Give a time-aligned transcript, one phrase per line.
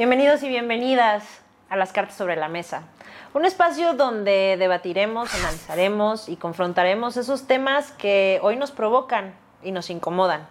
[0.00, 2.84] Bienvenidos y bienvenidas a las cartas sobre la mesa.
[3.34, 9.90] Un espacio donde debatiremos, analizaremos y confrontaremos esos temas que hoy nos provocan y nos
[9.90, 10.48] incomodan.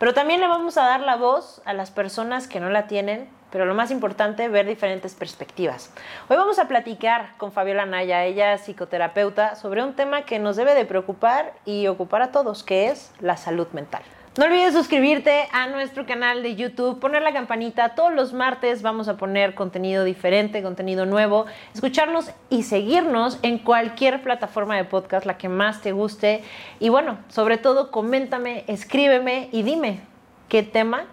[0.00, 3.30] Pero también le vamos a dar la voz a las personas que no la tienen,
[3.52, 5.92] pero lo más importante, ver diferentes perspectivas.
[6.28, 10.74] Hoy vamos a platicar con Fabiola Naya, ella psicoterapeuta, sobre un tema que nos debe
[10.74, 14.02] de preocupar y ocupar a todos, que es la salud mental.
[14.38, 17.96] No olvides suscribirte a nuestro canal de YouTube, poner la campanita.
[17.96, 21.46] Todos los martes vamos a poner contenido diferente, contenido nuevo.
[21.74, 26.44] Escucharnos y seguirnos en cualquier plataforma de podcast, la que más te guste.
[26.78, 30.02] Y bueno, sobre todo, coméntame, escríbeme y dime
[30.48, 31.06] qué tema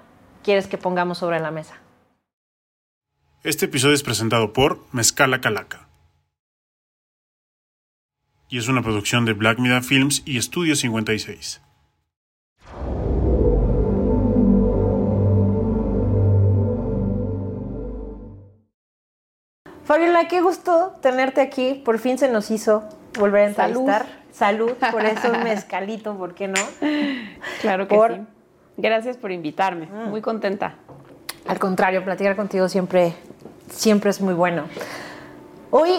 [0.43, 1.81] quieres que pongamos sobre la mesa.
[3.41, 5.87] Este episodio es presentado por Mezcala Calaca.
[8.49, 11.64] Y es una producción de Black Media Films y Estudio 56.
[19.85, 21.81] Fabiola, qué gusto tenerte aquí.
[21.85, 22.83] Por fin se nos hizo
[23.19, 24.05] volver a entrevistar.
[24.31, 26.59] Salud, por eso un mezcalito, ¿por qué no?
[27.61, 28.21] Claro que sí.
[28.77, 29.85] Gracias por invitarme.
[29.85, 30.09] Mm.
[30.09, 30.75] Muy contenta.
[31.47, 33.13] Al contrario, platicar contigo siempre,
[33.69, 34.63] siempre es muy bueno.
[35.69, 35.91] Hoy,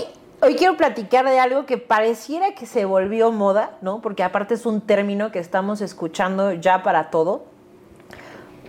[0.42, 4.02] hoy quiero platicar de algo que pareciera que se volvió moda, ¿no?
[4.02, 7.44] Porque aparte es un término que estamos escuchando ya para todo,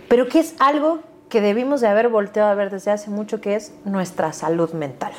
[0.08, 3.54] pero que es algo que debimos de haber volteado a ver desde hace mucho, que
[3.54, 5.12] es nuestra salud mental.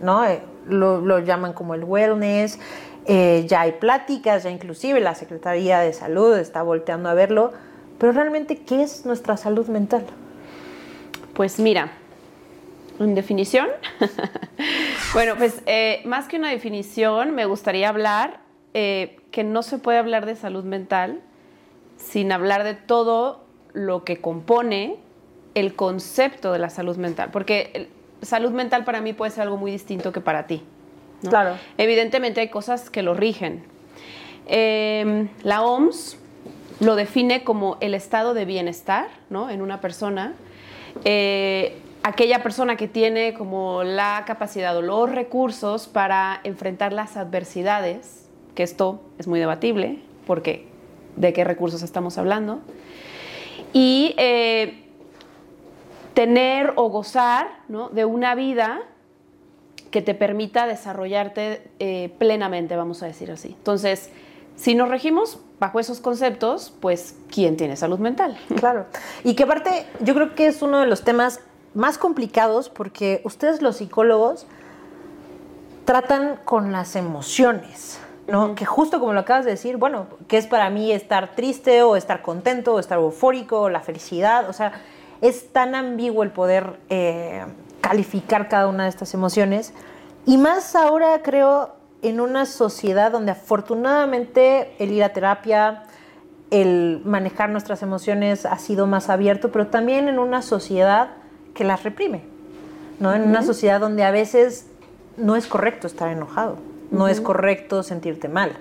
[0.00, 0.24] ¿no?
[0.24, 2.58] Eh, lo, llaman como el wellness,
[3.06, 7.52] eh, ya hay pláticas, ya inclusive la Secretaría de Salud está volteando a verlo,
[7.98, 10.04] pero realmente, ¿qué es nuestra salud mental?
[11.34, 11.92] Pues mira,
[12.98, 13.68] en definición,
[15.14, 18.40] bueno, pues eh, más que una definición, me gustaría hablar
[18.72, 21.20] que no se puede hablar de salud mental
[21.98, 23.44] sin hablar de todo
[23.74, 24.98] lo que compone
[25.54, 27.88] el concepto de la salud mental, porque
[28.22, 30.62] salud mental para mí puede ser algo muy distinto que para ti.
[31.28, 31.56] Claro.
[31.78, 33.64] Evidentemente hay cosas que lo rigen.
[34.46, 36.16] Em, la OMS
[36.80, 39.50] lo define como el estado de bienestar ¿no?
[39.50, 40.34] en una persona.
[41.04, 48.28] Eh, aquella persona que tiene como la capacidad o los recursos para enfrentar las adversidades,
[48.54, 50.66] que esto es muy debatible, porque
[51.16, 52.60] de qué recursos estamos hablando.
[53.72, 54.81] Y eh,
[56.14, 58.82] tener o gozar de una vida
[59.90, 63.48] que te permita desarrollarte eh, plenamente, vamos a decir así.
[63.48, 64.10] Entonces,
[64.56, 68.36] si nos regimos bajo esos conceptos, pues, ¿quién tiene salud mental?
[68.56, 68.86] Claro.
[69.22, 71.40] Y que aparte, yo creo que es uno de los temas
[71.74, 74.46] más complicados porque ustedes los psicólogos
[75.84, 78.54] tratan con las emociones, ¿no?
[78.54, 81.96] Que justo como lo acabas de decir, bueno, ¿qué es para mí estar triste o
[81.96, 84.48] estar contento o estar eufórico o la felicidad?
[84.48, 84.72] O sea,
[85.22, 87.46] es tan ambiguo el poder eh,
[87.80, 89.72] calificar cada una de estas emociones.
[90.26, 95.84] Y más ahora creo en una sociedad donde afortunadamente el ir a terapia,
[96.50, 101.10] el manejar nuestras emociones ha sido más abierto, pero también en una sociedad
[101.54, 102.24] que las reprime,
[102.98, 103.14] ¿no?
[103.14, 104.66] En una sociedad donde a veces
[105.16, 106.58] no es correcto estar enojado,
[106.90, 108.52] no es correcto sentirte mal,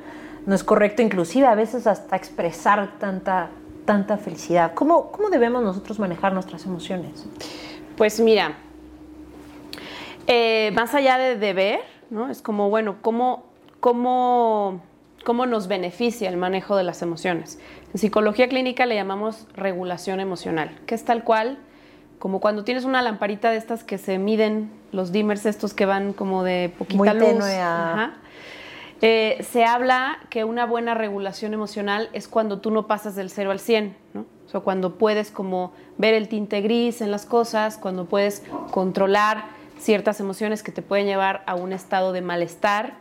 [0.45, 3.49] no es correcto inclusive a veces hasta expresar tanta
[3.85, 4.73] tanta felicidad?
[4.73, 7.25] ¿Cómo, cómo debemos nosotros manejar nuestras emociones?
[7.97, 8.57] Pues mira,
[10.27, 12.29] eh, más allá de deber, ¿no?
[12.29, 13.45] Es como, bueno, ¿cómo,
[13.79, 14.81] cómo,
[15.23, 17.59] ¿cómo nos beneficia el manejo de las emociones?
[17.93, 21.57] En psicología clínica le llamamos regulación emocional, que es tal cual
[22.21, 26.13] como cuando tienes una lamparita de estas que se miden los dimmers estos que van
[26.13, 27.43] como de poquita Muy luz.
[27.43, 28.13] A...
[29.01, 33.51] Eh, se habla que una buena regulación emocional es cuando tú no pasas del 0
[33.51, 34.25] al 100, ¿no?
[34.45, 39.45] O sea, cuando puedes como ver el tinte gris en las cosas, cuando puedes controlar
[39.79, 42.95] ciertas emociones que te pueden llevar a un estado de malestar.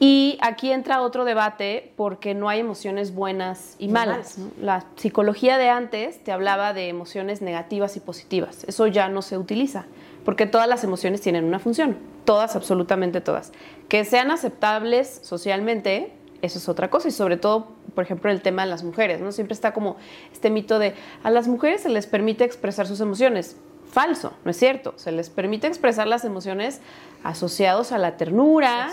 [0.00, 4.38] Y aquí entra otro debate porque no hay emociones buenas y malas.
[4.60, 8.64] La psicología de antes te hablaba de emociones negativas y positivas.
[8.64, 9.84] Eso ya no se utiliza
[10.26, 13.52] porque todas las emociones tienen una función, todas, absolutamente todas.
[13.88, 16.12] Que sean aceptables socialmente,
[16.42, 19.30] eso es otra cosa, y sobre todo, por ejemplo, el tema de las mujeres, ¿no?
[19.30, 19.96] Siempre está como
[20.32, 23.56] este mito de a las mujeres se les permite expresar sus emociones.
[23.88, 24.94] Falso, no es cierto.
[24.96, 26.80] Se les permite expresar las emociones
[27.22, 28.88] asociados a la ternura,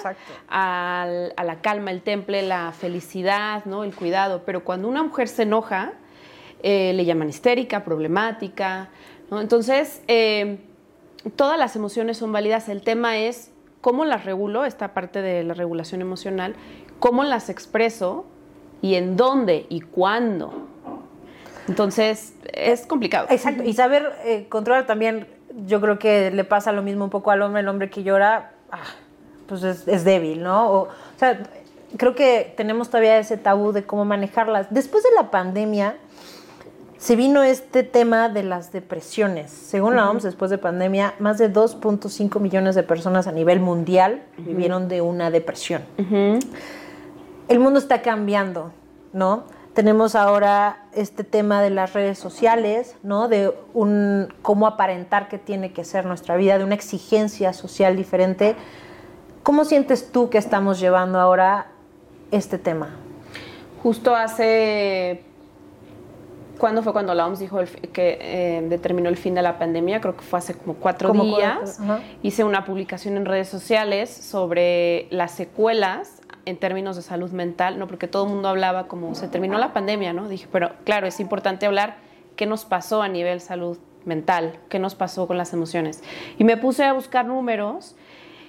[0.48, 1.08] a
[1.44, 3.84] la calma, el temple, la felicidad, ¿no?
[3.84, 4.44] el cuidado.
[4.46, 5.94] Pero cuando una mujer se enoja,
[6.62, 8.90] eh, le llaman histérica, problemática.
[9.32, 9.42] ¿no?
[9.42, 10.60] Entonces, eh,
[11.36, 15.54] todas las emociones son válidas, el tema es cómo las regulo, esta parte de la
[15.54, 16.56] regulación emocional,
[17.00, 18.26] cómo las expreso
[18.82, 20.54] y en dónde y cuándo.
[21.68, 23.28] Entonces, es complicado.
[23.30, 25.28] Exacto, y saber eh, controlar también
[25.66, 28.54] yo creo que le pasa lo mismo un poco al hombre, el hombre que llora,
[28.72, 28.80] ah,
[29.48, 30.72] pues es, débil, ¿no?
[30.72, 30.88] O
[31.18, 31.44] sea,
[31.98, 34.68] creo que tenemos todavía ese tabú de cómo manejarlas.
[34.72, 35.96] Después de la pandemia,
[37.04, 39.52] se vino este tema de las depresiones.
[39.52, 44.24] Según la OMS, después de pandemia, más de 2.5 millones de personas a nivel mundial
[44.38, 45.82] vivieron de una depresión.
[47.50, 48.72] El mundo está cambiando,
[49.12, 49.44] ¿no?
[49.74, 53.28] Tenemos ahora este tema de las redes sociales, ¿no?
[53.28, 58.56] De un cómo aparentar que tiene que ser nuestra vida, de una exigencia social diferente.
[59.44, 61.68] ¿Cómo sientes tú que estamos llevando ahora
[62.32, 62.92] este tema?
[63.82, 65.26] Justo hace
[66.58, 70.00] ¿Cuándo fue cuando la OMS dijo el que eh, determinó el fin de la pandemia?
[70.02, 71.80] Creo que fue hace como cuatro días.
[72.22, 77.88] Hice una publicación en redes sociales sobre las secuelas en términos de salud mental, ¿no?
[77.88, 80.28] Porque todo el mundo hablaba como se terminó la pandemia, ¿no?
[80.28, 81.98] Dije, pero claro, es importante hablar
[82.36, 86.04] qué nos pasó a nivel salud mental, qué nos pasó con las emociones.
[86.38, 87.96] Y me puse a buscar números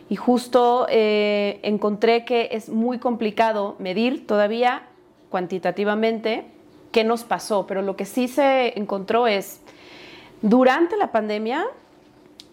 [0.09, 4.83] y justo eh, encontré que es muy complicado medir todavía
[5.31, 6.54] cuantitativamente
[6.95, 9.61] qué nos pasó, pero lo que sí se encontró es,
[10.43, 11.67] durante la pandemia,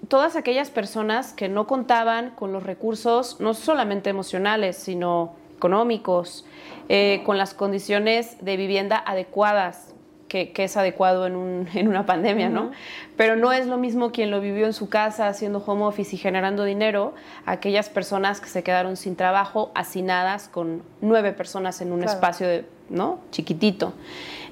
[0.07, 6.43] todas aquellas personas que no contaban con los recursos, no solamente emocionales, sino económicos,
[6.89, 9.90] eh, con las condiciones de vivienda adecuadas,
[10.31, 12.71] que, es adecuado en, una pandemia, ¿no?
[13.17, 16.19] Pero no es lo mismo quien lo vivió en su casa haciendo home office y
[16.19, 17.13] generando dinero,
[17.45, 22.65] aquellas personas que se quedaron sin trabajo, hacinadas con nueve personas en un espacio de
[22.89, 23.19] ¿no?
[23.31, 23.93] Chiquitito.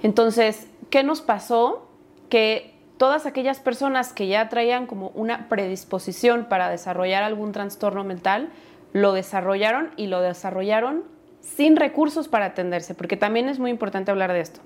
[0.04, 1.88] Entonces, ¿qué nos pasó?
[2.30, 8.50] Que todas aquellas personas que ya traían como una predisposición para desarrollar algún trastorno mental,
[8.92, 11.04] lo desarrollaron y lo desarrollaron
[11.42, 14.60] sin recursos para atenderse, porque también es muy importante hablar de esto.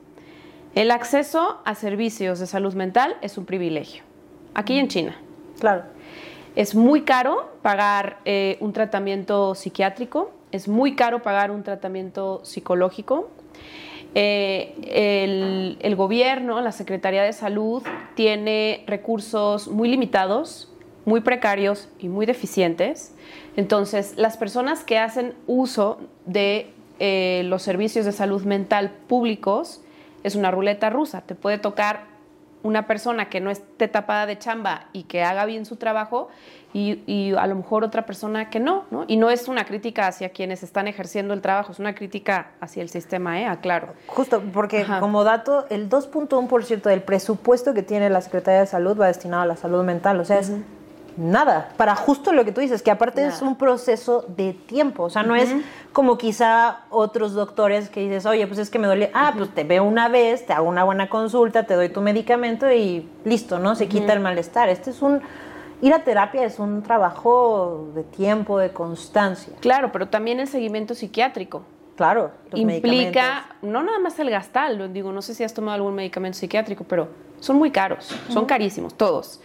[0.76, 4.04] El acceso a servicios de salud mental es un privilegio.
[4.56, 5.16] Aquí en China.
[5.60, 5.84] Claro.
[6.56, 13.30] Es muy caro pagar eh, un tratamiento psiquiátrico, es muy caro pagar un tratamiento psicológico,
[14.16, 17.82] eh, el, gobierno, la Secretaría de Salud,
[18.16, 20.72] tiene recursos muy limitados,
[21.06, 23.16] muy precarios y muy deficientes.
[23.56, 29.82] Entonces, las personas que hacen uso de eh, los servicios de salud mental públicos
[30.24, 31.22] es una ruleta rusa.
[31.22, 32.14] Te puede tocar
[32.64, 36.30] una persona que no esté tapada de chamba y que haga bien su trabajo
[36.74, 39.06] y, a lo mejor otra persona que no, ¿no?
[39.08, 42.82] Y no es una crítica hacia quienes están ejerciendo el trabajo, es una crítica hacia
[42.82, 43.46] el sistema, ¿eh?
[43.46, 43.94] Aclaro.
[44.08, 49.08] Justo, porque como dato, el 2.1% del presupuesto que tiene la Secretaría de Salud va
[49.08, 50.52] destinado a la salud mental, o sea, es
[51.18, 55.10] nada, para justo lo que tú dices, que aparte es un proceso de tiempo, o
[55.10, 55.54] sea, no es
[55.92, 59.64] como quizá otros doctores que dices, oye, pues es que me duele, ah, pues te
[59.64, 63.76] veo una vez, te hago una buena consulta, te doy tu medicamento y listo, ¿no?
[63.76, 64.70] Se quita el malestar.
[64.70, 65.22] Este es un
[65.84, 69.54] ir a terapia es un trabajo de tiempo, de constancia.
[69.60, 71.64] Claro, pero también el seguimiento psiquiátrico.
[71.96, 76.40] Claro, implica no nada más el gastal, digo, no sé si has tomado algún medicamento
[76.40, 79.40] psiquiátrico, pero son muy caros, son carísimos, todos.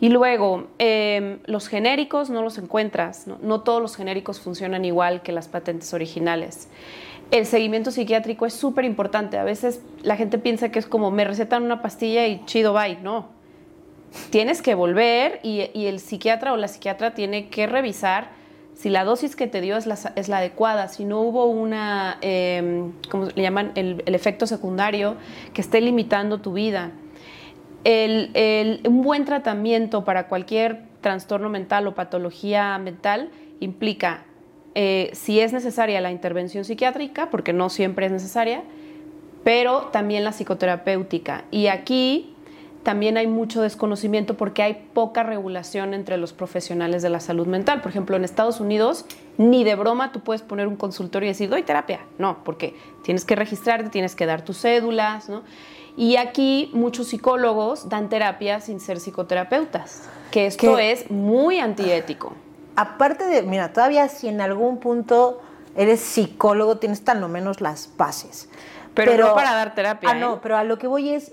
[0.00, 3.60] Y luego, em, los genéricos no los encuentras, ¿no?
[3.62, 6.68] todos los genéricos funcionan igual que las patentes originales.
[7.30, 9.38] El seguimiento psiquiátrico es súper importante.
[9.38, 12.98] A veces la gente piensa que es como me recetan una pastilla y chido, bye.
[13.02, 13.28] No,
[14.30, 18.30] tienes que volver y, el psiquiatra o la psiquiatra tiene que revisar
[18.74, 22.18] si la dosis que te dio es la, es la adecuada, si no hubo una,
[22.22, 23.72] eh, ¿cómo le llaman?
[23.74, 25.16] El, efecto secundario
[25.52, 26.92] que esté limitando tu vida.
[27.84, 33.30] Un buen tratamiento para cualquier trastorno mental o patología mental
[33.60, 34.24] implica
[34.74, 38.62] eh, si es necesaria la intervención psiquiátrica, porque no siempre es necesaria,
[39.42, 41.44] pero también la psicoterapéutica.
[41.50, 42.34] Y aquí
[42.82, 47.80] también hay mucho desconocimiento porque hay poca regulación entre los profesionales de la salud mental.
[47.80, 49.04] Por ejemplo, en Estados Unidos,
[49.36, 52.00] ni de broma tú puedes poner un consultorio y decir, doy terapia.
[52.18, 55.42] No, porque tienes que registrarte, tienes que dar tus cédulas, ¿no?
[55.98, 62.34] Y aquí muchos psicólogos dan terapia sin ser psicoterapeutas, que esto es muy antiético.
[62.76, 65.42] Aparte de, mira, todavía si en algún punto
[65.74, 68.48] eres psicólogo, tienes tan o menos las bases.
[68.94, 70.10] Pero, no para dar terapia.
[70.10, 70.38] Ah, no, ¿eh?
[70.40, 71.32] pero a lo que voy es,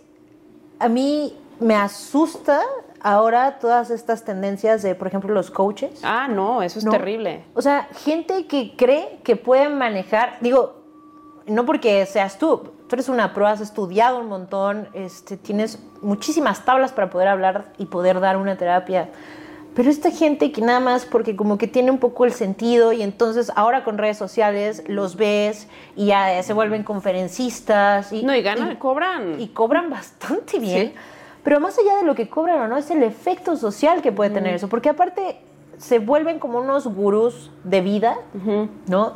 [0.80, 2.60] a mí me asusta
[3.02, 6.00] ahora todas estas tendencias de, por ejemplo, los coaches.
[6.02, 7.44] Ah, no, eso es terrible.
[7.54, 10.85] O sea, gente que cree que pueden manejar, digo,
[11.48, 16.66] no porque seas tú, tú eres una prueba, has estudiado un montón, este, tienes muchísimas
[16.66, 19.10] tablas para poder hablar y poder dar una terapia.
[19.76, 23.02] Pero esta gente que nada más porque como que tiene un poco el sentido y
[23.02, 28.14] entonces ahora con redes sociales los ves y ya se vuelven conferencistas.
[28.14, 29.40] Y, no, y ganan, cobran.
[29.40, 30.94] Y cobran bastante bien.
[31.44, 34.30] Pero más allá de lo que cobran o no, es el efecto social que puede
[34.32, 35.38] tener eso, porque aparte
[35.78, 38.18] se vuelven como unos gurús de vida,
[38.88, 39.14] ¿no?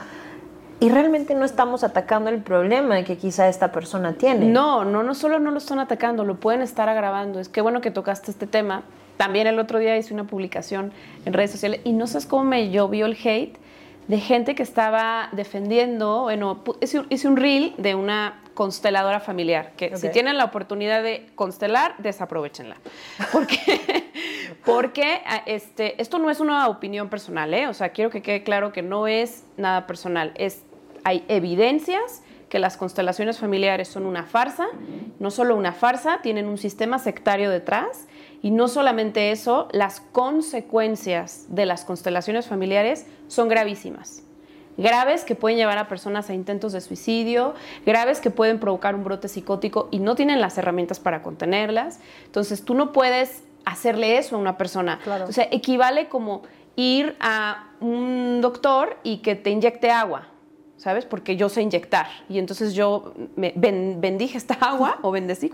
[0.82, 4.46] Y realmente no estamos atacando el problema que quizá esta persona tiene.
[4.46, 7.40] No, no, no solo no lo están atacando, lo pueden estar agravando.
[7.40, 8.84] Es que bueno que tocaste este tema.
[9.18, 10.94] También el otro día hice una publicación
[11.26, 13.58] en redes sociales y no sabes cómo me llovió el hate
[14.08, 20.10] de gente que estaba defendiendo, bueno, hice un reel de una consteladora familiar, que si
[20.10, 22.76] tienen la oportunidad de constelar, desaprovechenla.
[23.32, 24.10] Porque,
[24.66, 27.68] porque este, esto no es una opinión personal, ¿eh?
[27.68, 30.64] O sea, quiero que quede claro que no es nada personal, es
[31.04, 34.68] hay evidencias que las constelaciones familiares son una farsa,
[35.20, 38.08] no solo una farsa, tienen un sistema sectario detrás
[38.42, 44.24] y no solamente eso, las consecuencias de las constelaciones familiares son gravísimas.
[44.78, 47.54] Graves que pueden llevar a personas a intentos de suicidio,
[47.86, 52.00] graves que pueden provocar un brote psicótico y no tienen las herramientas para contenerlas.
[52.26, 55.00] Entonces tú no puedes hacerle eso a una persona.
[55.28, 56.44] O sea, equivale como
[56.78, 60.29] ir a un doctor y que te inyecte agua
[60.80, 61.06] ¿sabes?
[61.06, 62.08] Porque yo sé inyectar.
[62.30, 65.52] Y entonces yo bendije esta agua, o bendecí,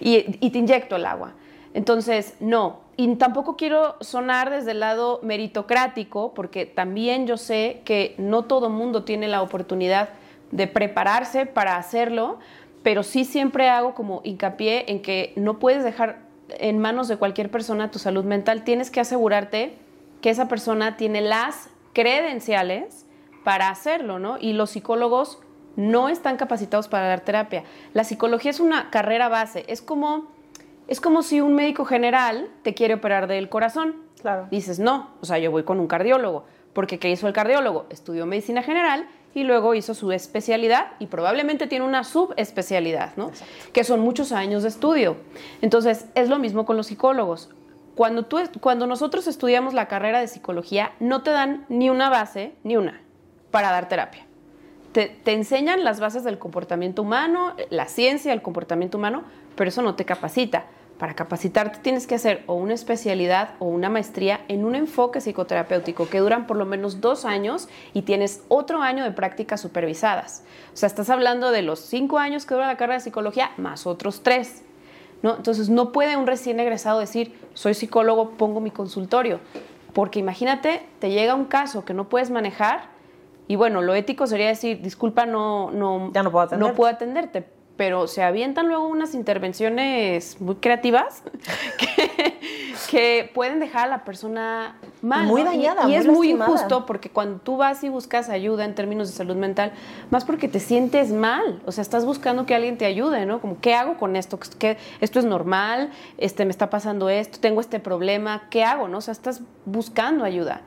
[0.00, 1.34] y, y te inyecto el agua.
[1.74, 2.80] Entonces, no.
[2.96, 8.70] Y tampoco quiero sonar desde el lado meritocrático, porque también yo sé que no todo
[8.70, 10.08] mundo tiene la oportunidad
[10.50, 12.38] de prepararse para hacerlo,
[12.82, 17.50] pero sí siempre hago como hincapié en que no puedes dejar en manos de cualquier
[17.50, 18.64] persona tu salud mental.
[18.64, 19.76] Tienes que asegurarte
[20.22, 23.04] que esa persona tiene las credenciales
[23.48, 24.36] para hacerlo, ¿no?
[24.38, 25.38] Y los psicólogos
[25.74, 27.64] no están capacitados para dar terapia.
[27.94, 30.26] La psicología es una carrera base, es como,
[30.86, 33.94] es como si un médico general te quiere operar del corazón.
[34.20, 34.48] Claro.
[34.50, 37.86] Dices, no, o sea, yo voy con un cardiólogo, porque ¿qué hizo el cardiólogo?
[37.88, 43.30] Estudió medicina general y luego hizo su especialidad y probablemente tiene una subespecialidad, ¿no?
[43.72, 45.16] Que son muchos años de estudio.
[45.62, 47.48] Entonces, es lo mismo con los psicólogos.
[47.94, 52.52] Cuando, tú, cuando nosotros estudiamos la carrera de psicología, no te dan ni una base,
[52.62, 53.07] ni una
[53.50, 54.24] para dar terapia.
[54.92, 59.22] Te, enseñan las bases del comportamiento humano, la ciencia del comportamiento humano,
[59.54, 60.64] pero eso no te capacita.
[60.98, 66.08] Para capacitarte tienes que hacer o una especialidad o una maestría en un enfoque psicoterapéutico
[66.08, 70.42] que duran por lo menos dos años y tienes otro año de prácticas supervisadas.
[70.74, 73.86] O sea, estás hablando de los cinco años que dura la carrera de psicología más
[73.86, 74.64] otros tres.
[75.22, 75.36] ¿no?
[75.36, 79.40] Entonces, no puede un recién egresado decir, soy psicólogo, pongo mi consultorio.
[79.92, 82.97] Porque imagínate, te llega un caso que no puedes manejar
[83.48, 87.46] y bueno, lo ético sería decir, disculpa, no, no, ya no, puedo, no puedo atenderte.
[87.78, 91.22] Pero se avientan luego unas intervenciones muy creativas
[92.90, 95.26] que, pueden dejar a la persona mal.
[95.26, 95.88] Muy dañada.
[95.88, 99.36] Y, es muy injusto porque cuando tú vas y buscas ayuda en términos de salud
[99.36, 99.72] mental,
[100.10, 101.62] más porque te sientes mal.
[101.66, 103.40] O sea, estás buscando que alguien te ayude, ¿no?
[103.40, 104.38] Como, ¿qué hago con esto?
[104.58, 108.88] ¿Qué, esto es normal, este, me está pasando esto, tengo este problema, ¿qué hago?
[108.88, 108.98] ¿no?
[108.98, 110.62] O sea, estás buscando ayuda.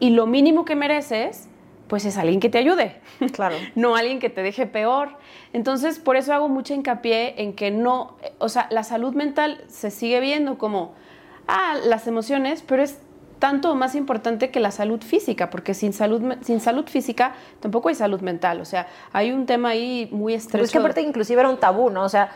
[0.00, 1.48] Y lo mínimo que mereces
[1.94, 2.96] pues es alguien que te ayude.
[3.34, 3.54] Claro.
[3.76, 5.10] no alguien que te deje peor.
[5.52, 9.92] Entonces, por eso hago mucha hincapié en que no, o sea, la salud mental se
[9.92, 10.92] sigue viendo como,
[11.46, 12.98] ah, las emociones, pero es
[13.38, 17.94] tanto más importante que la salud física, porque sin salud, sin salud física tampoco hay
[17.94, 18.60] salud mental.
[18.60, 20.54] O sea, hay un tema ahí muy estrecho.
[20.54, 22.02] Pero es que aparte inclusive era un tabú, ¿no?
[22.02, 22.30] O sea,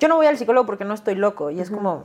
[0.00, 1.52] yo no voy al psicólogo porque no estoy loco.
[1.52, 2.02] Y es como,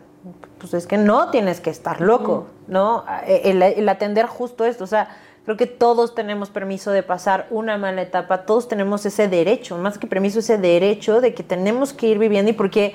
[0.60, 3.06] pues es que no tienes que estar loco, ¿no?
[3.26, 8.04] el atender justo esto, o sea Creo que todos tenemos permiso de pasar una mala
[8.04, 12.20] etapa, todos tenemos ese derecho, más que permiso, ese derecho de que tenemos que ir
[12.20, 12.94] viviendo y porque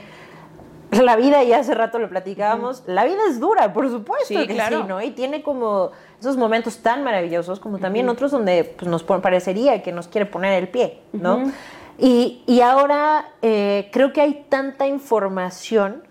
[0.93, 4.77] la vida, y hace rato lo platicábamos, la vida es dura, por supuesto que sí,
[4.87, 5.03] ¿no?
[5.03, 9.91] Y tiene como esos momentos tan maravillosos como también otros donde pues, nos parecería que
[9.91, 11.51] nos quiere poner el pie, ¿no?
[11.99, 16.03] y, y, ahora eh, creo que hay tanta información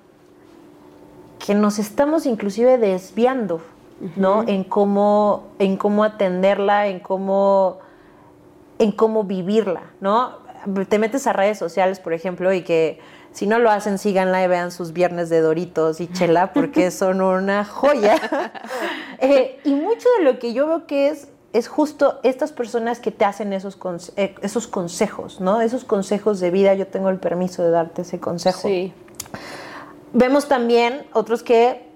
[1.46, 3.62] que nos estamos inclusive desviando
[4.16, 4.44] ¿no?
[4.48, 7.80] En cómo, en cómo atenderla, en cómo,
[8.80, 10.40] en cómo vivirla, ¿no?
[10.90, 13.00] Te metes a redes sociales, por ejemplo, y que
[13.36, 17.22] si no lo hacen, síganla y vean sus viernes de Doritos y Chela, porque son
[17.22, 18.16] una joya.
[19.18, 23.12] Eh, y mucho de lo que yo veo que es, es justo estas personas que
[23.12, 23.80] te hacen esos,
[24.18, 25.62] eh, esos consejos, ¿no?
[25.62, 28.68] Esos consejos de vida, yo tengo el permiso de darte ese consejo.
[28.68, 28.94] Sí.
[30.12, 31.90] Vemos también otros que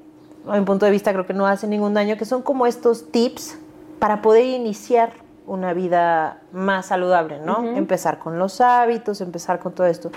[0.47, 3.11] a mi punto de vista creo que no hace ningún daño, que son como estos
[3.11, 3.57] tips
[3.99, 5.11] para poder iniciar
[5.45, 7.75] una vida más saludable, ¿no?
[7.75, 10.11] Empezar con los hábitos, empezar con todo esto.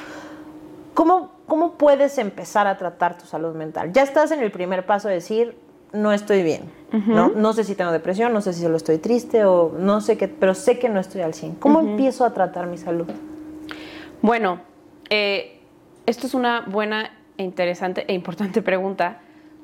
[0.94, 3.92] ¿Cómo, ¿Cómo puedes empezar a tratar tu salud mental?
[3.92, 5.56] Ya estás en el primer paso de decir,
[5.92, 6.70] no estoy bien,
[7.06, 7.30] ¿no?
[7.34, 10.28] No sé si tengo depresión, no sé si solo estoy triste o no sé qué,
[10.28, 11.56] pero sé que no estoy al 100.
[11.56, 13.06] ¿Cómo empiezo a tratar mi salud?
[14.20, 14.60] Bueno,
[15.10, 15.60] eh,
[16.06, 19.20] esto es una buena e interesante e importante pregunta,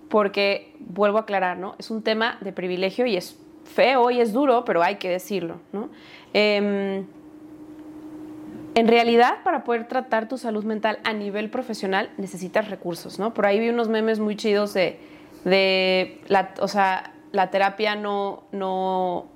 [0.08, 1.74] porque vuelvo a aclarar, ¿no?
[1.78, 5.60] Es un tema de privilegio y es feo y es duro, pero hay que decirlo,
[5.72, 5.90] ¿no?
[6.32, 7.06] Em,
[8.74, 13.34] en realidad, para poder tratar tu salud mental a nivel profesional, necesitas recursos, ¿no?
[13.34, 15.00] Por ahí vi unos memes muy chidos de,
[15.44, 19.26] de la, o sea, la terapia no, no,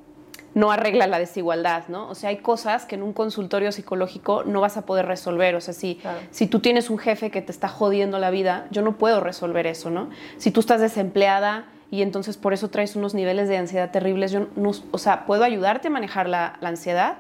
[0.54, 2.09] no arregla la desigualdad, ¿no?
[2.09, 5.54] O sea, hay cosas que en un consultorio psicológico no vas a poder resolver.
[5.54, 8.82] O sea, si, si tú tienes un jefe que te está jodiendo la vida, yo
[8.82, 10.11] no puedo resolver eso, ¿no?
[10.37, 14.47] Si tú estás desempleada y entonces por eso traes unos niveles de ansiedad terribles, yo
[14.56, 17.16] no, o sea, puedo ayudarte a manejar la, la ansiedad,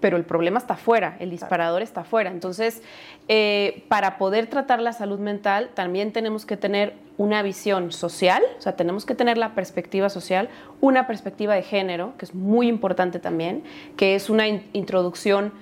[0.00, 2.30] pero el problema está afuera, el disparador está afuera.
[2.30, 2.82] Entonces,
[3.28, 8.60] eh, para poder tratar la salud mental, también tenemos que tener una visión social, o
[8.62, 10.48] sea, tenemos que tener la perspectiva social,
[10.80, 13.62] una perspectiva de género, que es muy importante también,
[13.96, 15.52] que es una introducción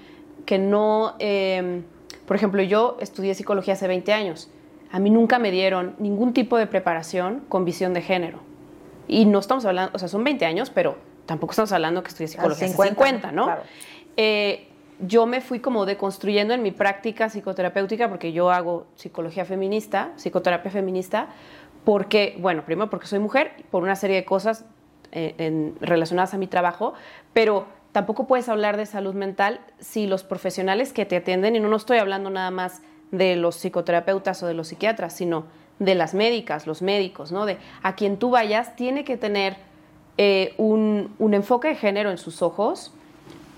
[0.46, 1.82] que no, em,
[2.26, 4.50] por ejemplo, yo estudié psicología hace 20 años,
[4.90, 8.40] a mí nunca me dieron ningún tipo de preparación con visión de género.
[9.06, 12.28] Y no estamos hablando, o sea, son 20 años, pero tampoco estamos hablando que estudié
[12.28, 13.44] psicología hace 50, ¿no?
[13.44, 13.62] Claro.
[14.18, 14.66] Eh,
[14.98, 20.72] yo me fui como deconstruyendo en mi práctica psicoterapéutica, porque yo hago psicología feminista, psicoterapia
[20.72, 21.28] feminista,
[21.84, 24.64] porque, bueno, primero porque soy mujer, por una serie de cosas
[25.12, 26.94] eh, relacionadas a mi trabajo,
[27.32, 31.68] pero tampoco puedes hablar de salud mental si los profesionales que te atienden, y no,
[31.68, 32.82] no estoy hablando nada más
[33.12, 35.44] de los psicoterapeutas o de los psiquiatras, sino
[35.78, 37.46] de las médicas, los médicos, ¿no?
[37.46, 39.56] De a quien tú vayas, tiene que tener
[40.16, 42.92] eh, un, un enfoque de género en sus ojos,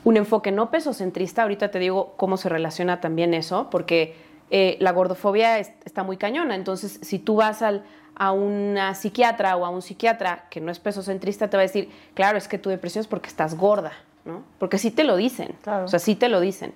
[0.04, 4.14] un enfoque no pesocentrista, ahorita te digo cómo se relaciona también eso, porque
[4.50, 9.64] eh, la gordofobia está muy cañona, entonces si tú vas al, a una psiquiatra o
[9.64, 12.70] a un psiquiatra que no es pesocentrista, te va a decir, claro, es que tu
[12.70, 13.92] depresión es porque estás gorda,
[14.24, 14.42] ¿no?
[14.58, 16.74] Porque sí te lo dicen, o sea, sí te lo dicen.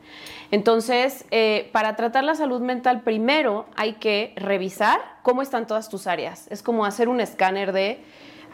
[0.51, 6.07] Entonces, eh, para tratar la salud mental, primero hay que revisar cómo están todas tus
[6.07, 6.47] áreas.
[6.51, 8.03] Es como hacer un escáner de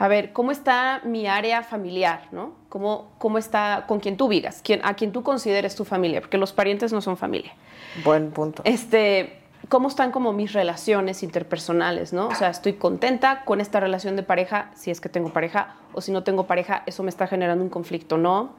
[0.01, 2.23] a ver, ¿cómo está mi área familiar?
[2.33, 2.55] ¿no?
[2.71, 4.63] ¿Cómo, cómo está con quien tú vivas?
[4.83, 7.53] A quien tú consideres tu familia, porque los parientes no son familia.
[8.03, 8.63] Buen punto.
[8.65, 12.15] Este, ¿Cómo están como mis relaciones interpersonales?
[12.15, 12.29] ¿no?
[12.29, 16.01] O sea, estoy contenta con esta relación de pareja, si es que tengo pareja, o
[16.01, 18.55] si no tengo pareja, eso me está generando un conflicto, ¿no?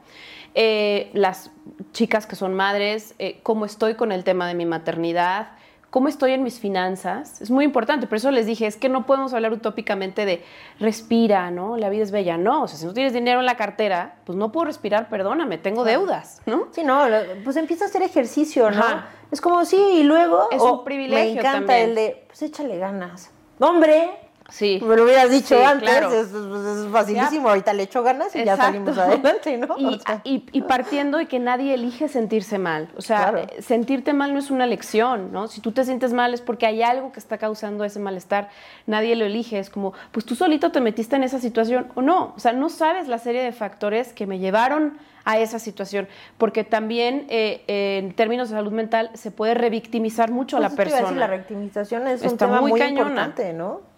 [0.54, 1.50] Eh, las
[1.92, 5.48] chicas que son madres, eh, ¿cómo estoy con el tema de mi maternidad?
[5.92, 8.06] Cómo estoy en mis finanzas, es muy importante.
[8.06, 10.42] Por eso les dije, es que no podemos hablar utópicamente de
[10.80, 11.76] respira, ¿no?
[11.76, 12.38] La vida es bella.
[12.38, 15.58] No, o sea, si no tienes dinero en la cartera, pues no puedo respirar, perdóname,
[15.58, 16.68] tengo deudas, ¿no?
[16.70, 17.04] Sí, no,
[17.44, 18.82] pues empieza a hacer ejercicio, ¿no?
[19.30, 20.48] Es como, sí, y luego...
[20.50, 23.30] Es un privilegio Me encanta el de, pues échale ganas.
[23.58, 24.12] ¡Hombre!
[24.48, 24.80] Sí.
[24.82, 27.48] Me lo hubieras dicho antes, es, facilísimo.
[27.48, 29.76] Ahorita le echo ganas y ya salimos adelante, ¿no?
[30.24, 32.88] Y, partiendo de que nadie elige sentirse mal.
[32.96, 35.48] O sea, eh, sentirte mal no es una elección, ¿no?
[35.48, 38.48] Si tú te sientes mal es porque hay algo que está causando ese malestar.
[38.86, 39.58] Nadie lo elige.
[39.58, 42.34] Es como, pues tú solito te metiste en esa situación o no.
[42.36, 46.64] O sea, no sabes la serie de factores que me llevaron a esa situación, porque
[46.64, 51.12] también eh, en términos de salud mental se puede revictimizar mucho a la persona.
[51.12, 53.91] la revictimización es un tema muy, muy importante, ¿no?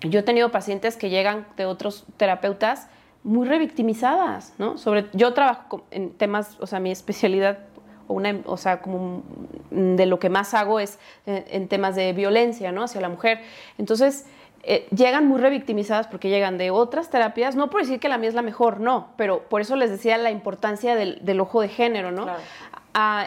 [0.00, 2.88] Yo he tenido pacientes que llegan de otros terapeutas
[3.24, 4.78] muy revictimizadas, ¿no?
[4.78, 7.58] Sobre, yo trabajo en temas, o sea, mi especialidad,
[8.06, 9.22] o, una, o sea, como
[9.70, 12.84] de lo que más hago es eh, en, temas de violencia, ¿no?
[12.84, 13.40] Hacia la mujer.
[13.76, 14.26] Entonces,
[14.70, 18.28] eh, llegan muy revictimizadas porque llegan de otras terapias, no por decir que la mía
[18.28, 21.68] es la mejor, no, pero por eso les decía la importancia del, del ojo de
[21.68, 22.24] género, ¿no?
[22.24, 22.40] Claro.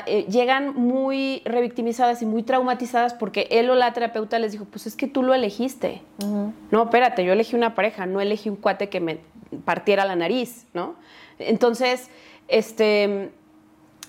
[0.06, 4.86] Eh, llegan muy revictimizadas y muy traumatizadas porque él o la terapeuta les dijo, pues
[4.86, 6.04] es que tú lo elegiste.
[6.70, 9.20] No, espérate, yo elegí una pareja, no elegí un cuate que me
[9.66, 10.94] partiera la nariz, ¿no?
[11.40, 12.12] Entonces,
[12.50, 13.32] este,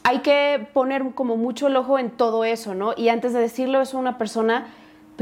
[0.02, 2.92] hay que poner como mucho el ojo en todo eso, ¿no?
[2.94, 4.66] Y antes de decirlo eso a una persona,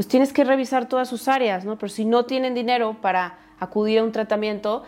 [0.01, 1.77] pues tienes que revisar todas sus áreas, ¿no?
[1.77, 4.81] Pero si no tienen dinero para acudir a un tratamiento,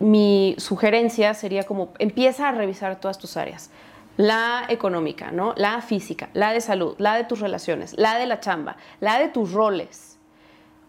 [0.00, 3.70] mi sugerencia sería como empieza a revisar todas tus áreas
[4.16, 5.54] la económica, ¿no?
[5.56, 9.28] La física, la de salud, la de tus relaciones, la de la chamba, la de
[9.28, 10.18] tus roles.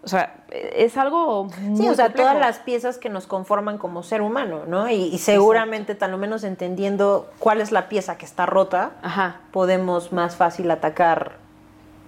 [0.04, 4.02] O sea, es algo muy Sí, o sea, todas las piezas que nos conforman como
[4.02, 4.90] ser humano, ¿no?
[4.90, 8.94] Y, seguramente, tan lo menos entendiendo cuál es la pieza que está rota,
[9.52, 11.45] podemos más fácil atacar.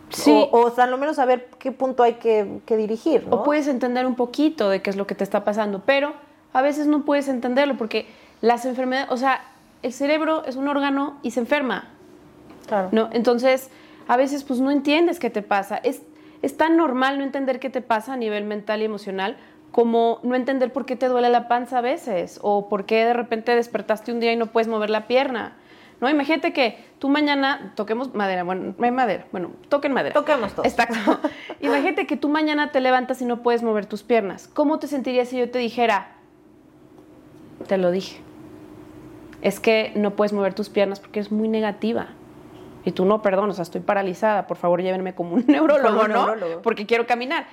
[0.09, 0.47] Sí.
[0.51, 3.37] O, tan lo menos saber qué punto hay que, que dirigir, ¿no?
[3.37, 6.13] O puedes entender un poquito de qué es lo que te está pasando, pero
[6.53, 8.07] a veces no puedes entenderlo porque
[8.41, 9.41] las enfermedades, o sea,
[9.83, 11.89] el cerebro es un órgano y se enferma.
[12.67, 12.89] Claro.
[12.91, 13.09] ¿no?
[13.11, 13.69] Entonces,
[14.07, 15.77] a veces pues no entiendes qué te pasa.
[15.77, 16.01] Es,
[16.41, 19.37] es tan normal no entender qué te pasa a nivel mental y emocional
[19.71, 23.13] como no entender por qué te duele la panza a veces o por qué de
[23.13, 25.53] repente despertaste un día y no puedes mover la pierna.
[25.99, 26.09] ¿No?
[26.09, 30.13] Imagínate que tú mañana toquemos madera, bueno, no hay madera, bueno, toquen madera.
[30.13, 30.65] Toquemos todo.
[30.65, 31.19] Exacto.
[31.61, 34.47] Imagínate que tú mañana te levantas y no puedes mover tus piernas.
[34.53, 36.11] ¿Cómo te sentirías si yo te dijera,
[37.67, 38.21] te lo dije,
[39.41, 42.07] es que no puedes mover tus piernas porque es muy negativa?
[42.85, 46.07] Y tú no, perdón, o sea, estoy paralizada, por favor llévenme como un neurólogo, Como
[46.07, 46.25] ¿no?
[46.25, 46.61] neurólogo.
[46.61, 47.45] Porque quiero caminar.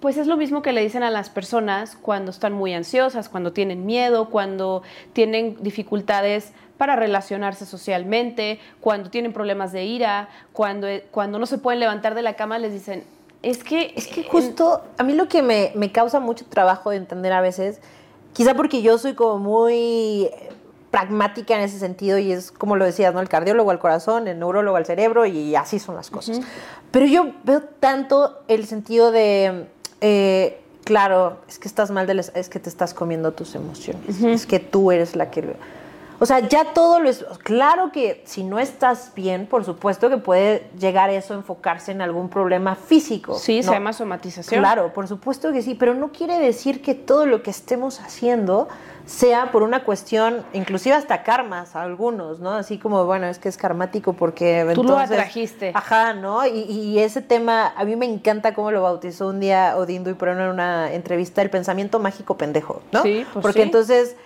[0.00, 3.52] Pues es lo mismo que le dicen a las personas cuando están muy ansiosas, cuando
[3.52, 4.82] tienen miedo, cuando
[5.14, 11.80] tienen dificultades para relacionarse socialmente, cuando tienen problemas de ira, cuando, cuando no se pueden
[11.80, 13.04] levantar de la cama, les dicen,
[13.42, 13.92] es que...
[13.96, 17.40] Es que justo a mí lo que me, me causa mucho trabajo de entender a
[17.40, 17.80] veces,
[18.32, 20.48] quizá porque yo soy como muy eh,
[20.90, 23.20] pragmática en ese sentido y es como lo decías, ¿no?
[23.20, 26.40] El cardiólogo al corazón, el neurólogo al cerebro y así son las cosas.
[26.90, 29.66] Pero yo veo tanto el sentido de,
[30.00, 34.20] eh, claro, es que estás mal, de las- es que te estás comiendo tus emociones,
[34.22, 35.54] es que tú eres la que...
[36.20, 37.24] O sea, ya todo lo es...
[37.42, 42.00] Claro que si no estás bien, por supuesto que puede llegar eso a enfocarse en
[42.02, 43.38] algún problema físico.
[43.38, 44.60] Sí, se llama somatización.
[44.60, 48.68] Claro, por supuesto que sí, pero no quiere decir que todo lo que estemos haciendo
[49.06, 52.52] sea por una cuestión, inclusive hasta karmas, algunos, ¿no?
[52.52, 54.66] Así como, bueno, es que es karmático porque...
[54.74, 55.72] Tú lo atrajiste.
[55.74, 56.46] Ajá, ¿no?
[56.46, 60.14] Y, y ese tema, a mí me encanta cómo lo bautizó un día Odindo y
[60.14, 63.02] Perón en una entrevista, el pensamiento mágico pendejo, ¿no?
[63.02, 63.66] Sí, pues Porque sí.
[63.66, 64.16] entonces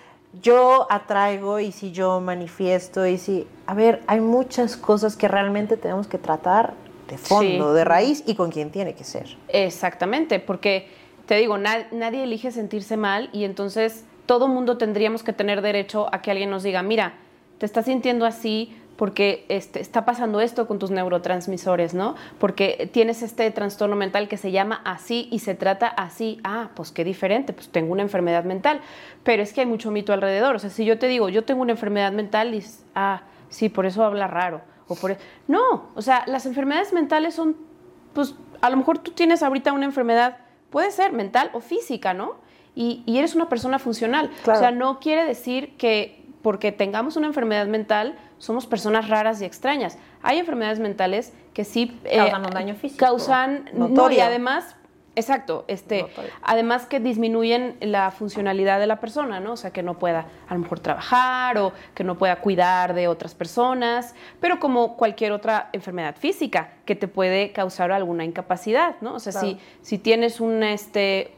[0.41, 3.47] yo atraigo y si yo manifiesto y si...
[3.65, 6.73] A ver, hay muchas cosas que realmente tenemos que tratar
[7.07, 7.75] de fondo, Sí.
[7.75, 9.35] de raíz y con quien tiene que ser.
[9.47, 10.87] Exactamente, porque
[11.25, 16.07] te digo, na- nadie elige sentirse mal y entonces todo mundo tendríamos que tener derecho
[16.13, 17.13] a que alguien nos diga, mira,
[17.57, 22.15] te estás sintiendo así porque este, está pasando esto con tus neurotransmisores, ¿no?
[22.37, 26.41] Porque tienes este trastorno mental que se llama así y se trata así.
[26.43, 28.81] Ah, pues qué diferente, pues tengo una enfermedad mental.
[29.23, 30.57] Pero es que hay mucho mito alrededor.
[30.57, 33.85] O sea, si yo te digo, yo tengo una enfermedad mental, dices, ah, sí, por
[33.85, 34.59] eso habla raro.
[34.89, 35.11] O por...
[35.11, 35.17] e-".
[35.47, 37.55] No, o sea, las enfermedades mentales son
[38.11, 40.39] pues a lo mejor tú tienes ahorita una enfermedad,
[40.71, 42.35] puede ser mental o física, ¿no?
[42.75, 44.29] Y, y eres una persona funcional.
[44.43, 44.59] Claro.
[44.59, 49.45] O sea, no quiere decir que porque tengamos una enfermedad mental somos personas raras y
[49.45, 49.97] extrañas.
[50.23, 53.05] Hay enfermedades mentales que sí eh, Causan un daño físico.
[53.05, 54.77] Causan, no, y además,
[55.15, 56.31] exacto, este, Notorio.
[56.41, 59.53] además que disminuyen la funcionalidad de la persona, ¿no?
[59.53, 63.09] O sea, que no pueda a lo mejor trabajar o que no pueda cuidar de
[63.09, 69.15] otras personas, pero como cualquier otra enfermedad física que te puede causar alguna incapacidad, ¿no?
[69.15, 69.47] O sea, Claro.
[69.49, 71.33] si, si tienes un este,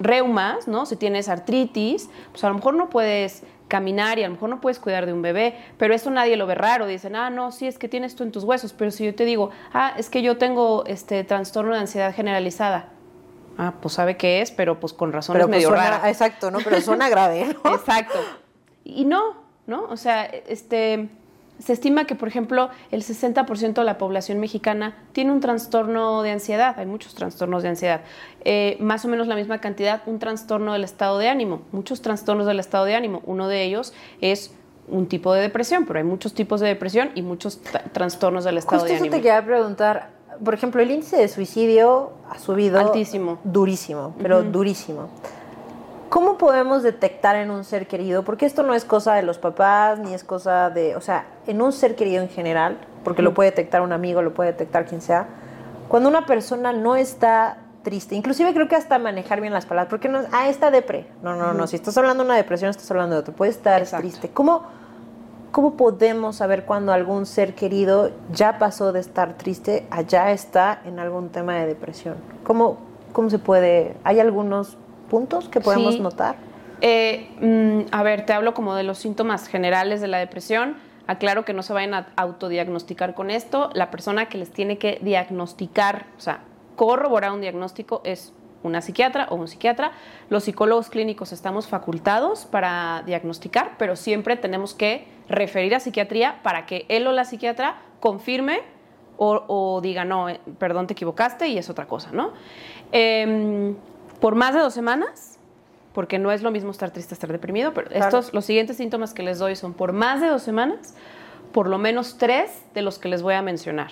[0.00, 0.86] reumas, ¿no?
[0.86, 4.60] Si tienes artritis, pues a lo mejor no puedes caminar y a lo mejor no
[4.60, 7.66] puedes cuidar de un bebé, pero eso nadie lo ve raro, dicen, ah, no, sí,
[7.66, 10.20] es que tienes tú en tus huesos, pero si yo te digo, ah, es que
[10.20, 12.90] yo tengo este trastorno de ansiedad generalizada,
[13.56, 16.10] ah, pues sabe qué es, pero pues con razón es pues, medio suena- rara.
[16.10, 16.58] Exacto, ¿no?
[16.62, 17.74] Pero suena grave, ¿no?
[17.74, 18.18] Exacto.
[18.84, 19.84] Y no, ¿no?
[19.84, 21.08] O sea, este,
[21.58, 26.32] se estima que, por ejemplo, el 60% de la población mexicana tiene un trastorno de
[26.32, 26.74] ansiedad.
[26.78, 28.00] Hay muchos trastornos de ansiedad.
[28.44, 31.62] Eh, más o menos la misma cantidad, un trastorno del estado de ánimo.
[31.70, 33.22] Muchos trastornos del estado de ánimo.
[33.26, 34.52] Uno de ellos es
[34.88, 38.58] un tipo de depresión, pero hay muchos tipos de depresión y muchos tra- trastornos del
[38.58, 39.16] estado Justo de eso ánimo.
[39.16, 40.10] te quería preguntar.
[40.44, 42.80] Por ejemplo, el índice de suicidio ha subido.
[42.80, 43.38] Altísimo.
[43.44, 45.08] Durísimo, pero durísimo.
[46.12, 48.22] ¿Cómo podemos detectar en un ser querido?
[48.22, 50.94] Porque esto no es cosa de los papás, ni es cosa de.
[50.94, 54.34] O sea, en un ser querido en general, porque lo puede detectar un amigo, lo
[54.34, 55.26] puede detectar quien sea.
[55.88, 60.10] Cuando una persona no está triste, inclusive creo que hasta manejar bien las palabras, porque
[60.10, 61.06] no ah, está depre.
[61.22, 61.66] No, no, no.
[61.66, 63.32] Si estás hablando de una depresión, estás hablando de otro.
[63.32, 64.02] Puede estar Exacto.
[64.02, 64.28] triste.
[64.28, 64.64] ¿Cómo,
[65.50, 70.82] ¿Cómo podemos saber cuando algún ser querido ya pasó de estar triste a ya está
[70.84, 72.16] en algún tema de depresión?
[72.44, 72.80] ¿Cómo,
[73.14, 73.96] cómo se puede?
[74.04, 74.76] ¿Hay algunos
[75.12, 76.00] puntos que podemos Sí.
[76.00, 76.36] notar?
[76.80, 80.78] Eh, mm, a ver, te hablo como de los síntomas generales de la depresión.
[81.06, 83.68] Aclaro que no se vayan a autodiagnosticar con esto.
[83.74, 86.40] La persona que les tiene que diagnosticar, o sea,
[86.76, 89.92] corroborar un diagnóstico es una psiquiatra o un psiquiatra.
[90.30, 96.64] Los psicólogos clínicos estamos facultados para diagnosticar, pero siempre tenemos que referir a psiquiatría para
[96.64, 98.60] que él o la psiquiatra confirme
[99.18, 102.32] o, o diga, no, eh, perdón, te equivocaste y es otra cosa, ¿no?
[102.92, 103.76] Em,
[104.22, 105.38] por más de dos semanas,
[105.92, 108.04] porque no es lo mismo estar triste, estar deprimido, pero Claro.
[108.04, 110.94] estos, los siguientes síntomas que les doy son por más de dos semanas,
[111.52, 113.90] por lo menos tres de los que les voy a mencionar,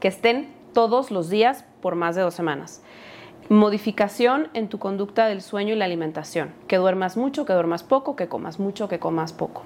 [0.00, 2.82] que estén todos los días por más de dos semanas.
[3.48, 8.16] Modificación en tu conducta del sueño y la alimentación, que duermas mucho, que duermas poco,
[8.16, 9.62] que comas mucho, que comas poco.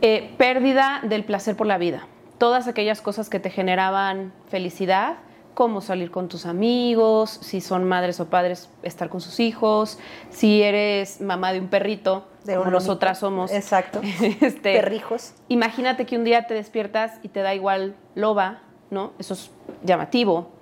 [0.00, 2.06] Eh, pérdida del placer por la vida.
[2.38, 5.16] Todas aquellas cosas que te generaban felicidad
[5.58, 9.98] cómo salir con tus amigos, si son madres o padres, estar con sus hijos,
[10.30, 13.50] si eres mamá de un perrito, De como nosotras somos.
[13.50, 14.00] Exacto.
[14.40, 15.32] este, Perrijos.
[15.48, 18.60] Imagínate que un día te despiertas y te da igual loba,
[18.92, 19.14] ¿no?
[19.18, 19.50] Eso es
[19.82, 20.52] llamativo.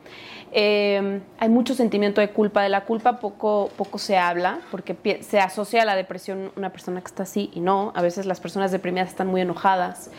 [0.59, 2.63] Eh, hay mucho sentimiento de culpa.
[2.63, 7.01] De la culpa poco, poco se habla porque se asocia a la depresión una persona
[7.03, 7.93] que está así y no.
[7.95, 10.11] A veces las personas deprimidas están muy enojadas.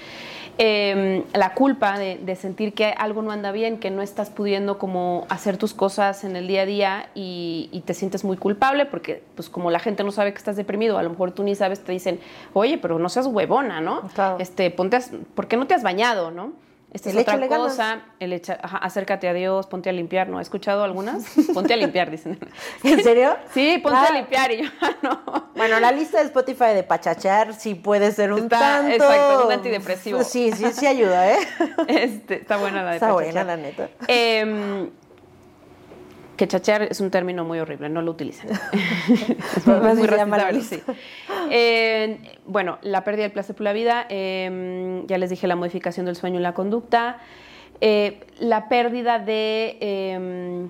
[0.60, 4.78] Eh, la culpa de, de sentir que algo no anda bien, que no estás pudiendo
[4.78, 8.86] como hacer tus cosas en el día a día y, y te sientes muy culpable
[8.86, 11.54] porque pues como la gente no sabe que estás deprimido, a lo mejor tú ni
[11.56, 12.20] sabes, te dicen,
[12.54, 14.02] oye, pero no seas huevona, ¿no?
[14.16, 14.38] Claro.
[14.40, 15.02] Este, ponte, a-
[15.36, 16.54] ¿por qué no te has bañado, no?
[16.94, 17.58] Esta El es otra ganas.
[17.58, 20.40] cosa, el echa- ajá, acércate a Dios, ponte a limpiar, ¿no?
[20.40, 21.26] ¿He escuchado algunas?
[21.54, 22.40] Ponte a limpiar, dicen.
[22.84, 23.36] ¿En serio?
[23.54, 24.08] Sí, ponte Ah.
[24.10, 25.50] a limpiar y yo, "Ah, no.
[25.56, 28.94] Bueno, la lista de Spotify de pachachar sí puede ser un Está- tanto...
[28.94, 30.24] exacto, un antidepresivo.
[30.24, 31.38] Sí, sí, sí ayuda, ¿eh?
[31.88, 33.90] Este, está buena la de Está buena, la neta.
[34.08, 34.90] Em,
[36.38, 38.50] que chachear es un término muy horrible, no lo utilicen.
[39.58, 40.26] es muy racista,
[40.64, 40.82] sí.
[41.52, 46.06] Eh, bueno, la pérdida del placer por la vida, em, ya les dije la modificación
[46.06, 47.18] del sueño y la conducta,
[47.82, 50.70] eh, la pérdida de em,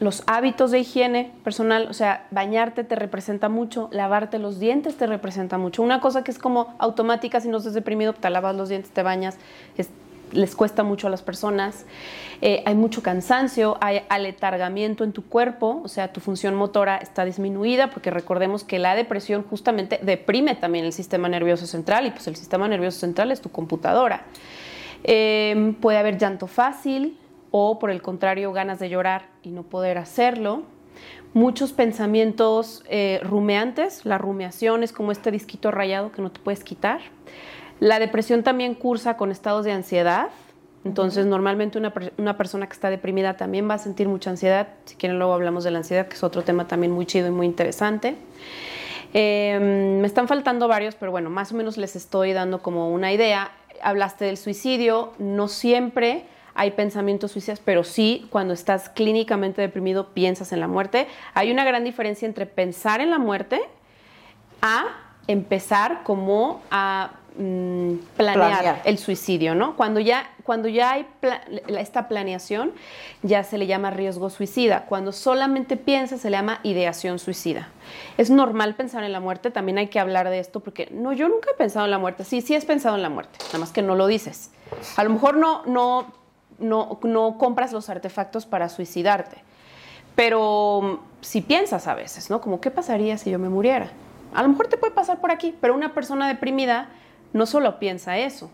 [0.00, 5.06] los hábitos de higiene personal, o sea, bañarte te representa mucho, lavarte los dientes te
[5.06, 5.82] representa mucho.
[5.82, 9.02] Una cosa que es como automática si no estás deprimido, te lavas los dientes, te
[9.02, 9.38] bañas,
[9.78, 9.90] es-
[10.32, 11.86] les cuesta mucho a las personas.
[12.40, 17.24] Eh, hay mucho cansancio, hay aletargamiento en tu cuerpo, o sea, tu función motora está
[17.24, 22.26] disminuida, porque recordemos que la depresión justamente deprime también el sistema nervioso central y pues
[22.26, 24.24] el sistema nervioso central es tu computadora.
[25.04, 27.18] Eh, puede haber llanto fácil
[27.50, 30.62] o por el contrario ganas de llorar y no poder hacerlo.
[31.34, 36.62] Muchos pensamientos eh, rumeantes, la rumiación es como este disquito rayado que no te puedes
[36.62, 37.00] quitar.
[37.84, 40.28] La depresión también cursa con estados de ansiedad.
[40.86, 44.68] Entonces, normalmente una, una persona que está deprimida también va a sentir mucha ansiedad.
[44.86, 47.30] Si quieren, luego hablamos de la ansiedad, que es otro tema también muy chido y
[47.30, 48.16] muy interesante.
[49.12, 49.58] Eh,
[50.00, 53.52] me están faltando varios, pero bueno, más o menos les estoy dando como una idea.
[53.82, 60.52] Hablaste del suicidio, no siempre hay pensamientos suicidas, pero sí cuando estás clínicamente deprimido piensas
[60.52, 61.06] en la muerte.
[61.34, 63.60] Hay una gran diferencia entre pensar en la muerte
[64.62, 64.86] a
[65.26, 68.82] empezar como a mm, planear, Planear.
[68.84, 69.76] el suicidio, ¿no?
[69.76, 72.72] Cuando ya, cuando ya hay pla- esta planeación,
[73.22, 74.84] ya se le llama riesgo suicida.
[74.86, 77.68] Cuando solamente piensa, se le llama ideación suicida.
[78.18, 81.28] Es normal pensar en la muerte, también hay que hablar de esto, porque no, yo
[81.28, 82.24] nunca he pensado en la muerte.
[82.24, 84.50] Sí, sí has pensado en la muerte, nada más que no lo dices.
[84.96, 86.06] A lo mejor no, no,
[86.58, 89.38] no, no compras los artefactos para suicidarte.
[90.14, 92.40] Pero mm, si piensas a veces, ¿no?
[92.40, 93.90] Como, ¿qué pasaría si yo me muriera?
[94.34, 96.88] A lo mejor te puede pasar por aquí, pero una persona deprimida
[97.34, 98.50] no solo piensa eso,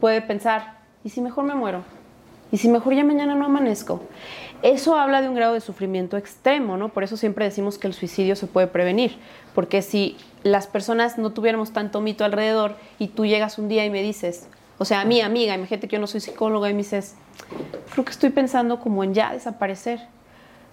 [0.00, 1.84] puede pensar, ¿y si mejor me muero?
[2.50, 4.00] ¿Y si mejor ya mañana no amanezco?
[4.62, 6.88] Eso habla de un grado de sufrimiento extremo, ¿no?
[6.88, 9.18] Por eso siempre decimos que el suicidio se puede prevenir,
[9.54, 13.90] porque si las personas no tuviéramos tanto mito alrededor y tú llegas un día y
[13.90, 16.78] me dices, o sea, a mi amiga, imagínate que yo no soy psicóloga y me
[16.78, 17.16] dices,
[17.92, 20.00] creo que estoy pensando como en ya desaparecer.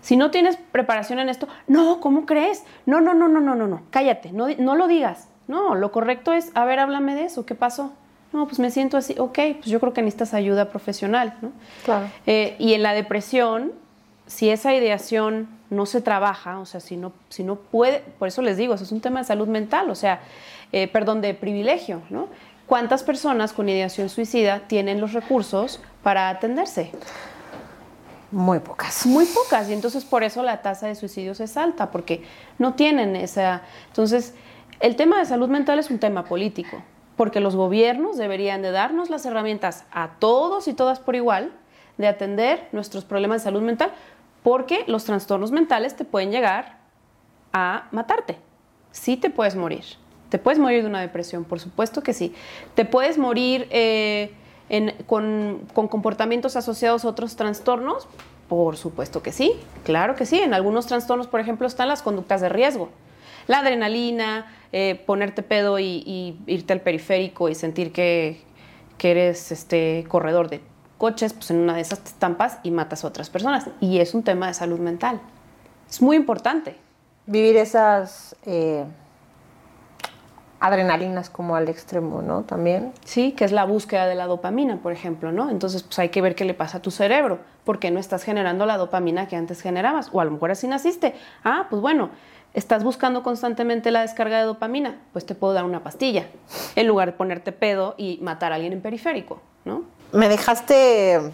[0.02, 2.64] Si no tienes preparación en esto, no, ¿cómo crees?
[2.86, 5.31] No, no, no, no, no, no, no, cállate, no, no lo digas.
[5.48, 7.92] No, lo correcto es, a ver, háblame de eso, ¿qué pasó?
[8.34, 11.52] No, pues me siento así, ok, pues yo creo que necesitas ayuda profesional, ¿no?
[11.84, 12.08] Claro.
[12.26, 13.74] Eh, y en la depresión,
[14.26, 18.42] si esa ideación no se trabaja, o sea, si no, si no puede, por eso
[18.42, 20.22] les digo, eso es un tema de salud mental, o sea,
[20.72, 22.30] eh, perdón, de privilegio, ¿no?
[22.68, 26.92] ¿Cuántas personas con ideación suicida tienen los recursos para atenderse?
[28.32, 29.06] Muy pocas.
[29.06, 32.24] Muy pocas, y entonces por eso la tasa de suicidios es alta, porque
[32.60, 33.64] no tienen esa...
[33.88, 34.34] Entonces,
[34.82, 36.82] el tema de salud mental es un tema político,
[37.16, 41.52] porque los gobiernos deberían de darnos las herramientas a todos y todas por igual
[41.98, 43.92] de atender nuestros problemas de salud mental,
[44.44, 46.80] porque los trastornos mentales te pueden llegar
[47.54, 48.38] a matarte.
[48.92, 49.84] Sí te puedes morir.
[50.30, 52.34] Te puedes morir de una depresión, por supuesto que sí.
[52.74, 54.34] Te puedes morir eh,
[55.06, 58.08] con comportamientos asociados a otros trastornos,
[58.48, 59.54] por supuesto que sí.
[59.84, 60.40] Claro que sí.
[60.40, 62.90] En algunos trastornos, por ejemplo, están las conductas de riesgo.
[63.48, 68.42] La adrenalina, eh, ponerte pedo y, y irte al periférico y sentir que,
[68.98, 70.62] que eres este corredor de
[70.98, 73.68] coches, pues en una de esas te estampas y matas a otras personas.
[73.80, 75.20] Y es un tema de salud mental.
[75.90, 76.76] Es muy importante.
[77.26, 78.86] Vivir esas eh,
[80.60, 82.44] adrenalinas como al extremo, ¿no?
[82.44, 82.94] También.
[83.04, 85.50] Sí, que es la búsqueda de la dopamina, por ejemplo, ¿no?
[85.50, 88.68] Entonces, pues hay que ver qué le pasa a tu cerebro, porque no estás generando
[88.68, 91.16] la dopamina que antes generabas, o a lo mejor así naciste.
[91.44, 92.12] Ah, pues bueno,
[92.54, 96.28] estás buscando constantemente la descarga de dopamina, pues te puedo dar una pastilla,
[96.76, 99.84] en lugar de ponerte pedo y matar a alguien en periférico, ¿no?
[100.12, 101.32] Me dejaste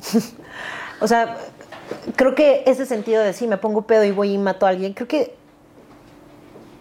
[1.00, 1.36] O sea,
[2.16, 4.94] creo que ese sentido de sí, me pongo pedo y voy y mato a alguien,
[4.94, 5.36] creo que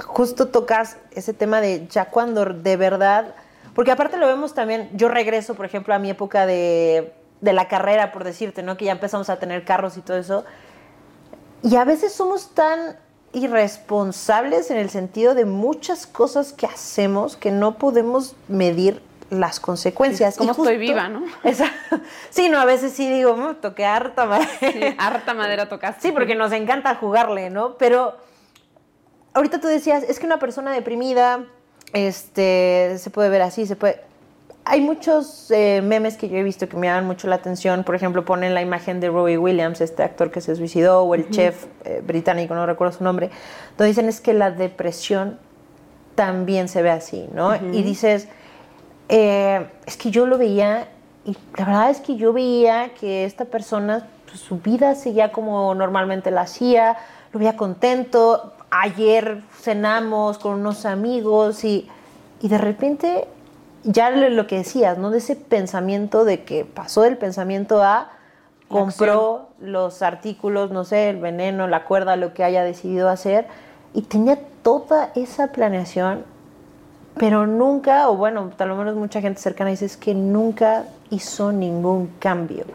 [0.04, 3.36] justo tocas ese tema de ya cuando de verdad,
[3.76, 7.67] porque aparte lo vemos también, yo regreso, por ejemplo, a mi época de, de la
[7.67, 8.78] carrera, por decirte, ¿no?
[8.78, 10.45] Que ya empezamos a tener carros y todo eso.
[11.62, 12.97] Y a veces somos tan
[13.34, 20.38] irresponsables en el sentido de muchas cosas que hacemos que no podemos medir las consecuencias.
[20.38, 21.24] como estoy viva, ¿no?
[22.30, 24.50] sí, no, a veces sí digo, mm, toqué harta madera.
[24.60, 26.02] Sí, harta madera tocaste.
[26.02, 27.78] Sí, porque nos encanta jugarle, ¿no?
[27.78, 28.16] Pero
[29.34, 31.46] ahorita tú decías, es que una persona deprimida
[31.94, 34.07] este, se puede ver así, se puede...
[34.69, 37.86] Hay muchos eh, memes que yo he visto que me dan mucho la atención.
[37.86, 41.30] Por ejemplo, ponen la imagen de Robbie Williams, este actor que se suicidó, o el
[41.30, 43.30] chef eh, británico, no recuerdo su nombre,
[43.77, 45.39] donde dicen es que la depresión
[46.15, 47.56] también se ve así, ¿no?
[47.56, 48.27] Y dices,
[49.08, 50.89] eh, es que yo lo veía,
[51.23, 55.75] y la verdad es que yo veía que esta persona, pues, su vida seguía como
[55.75, 56.97] normalmente la hacía,
[57.32, 61.88] lo veía contento, ayer cenamos con unos amigos y,
[62.41, 63.27] y de repente
[63.88, 65.12] ya lo que decías, ¿no?
[65.12, 68.12] De ese pensamiento de que pasó del pensamiento a
[68.67, 73.47] compró los artículos, no sé, el veneno, la cuerda, lo que haya decidido hacer
[73.93, 76.26] y tenía toda esa planeación,
[77.17, 82.08] pero nunca, o bueno, tal menos mucha gente cercana dice es que nunca hizo ningún
[82.19, 82.65] cambio.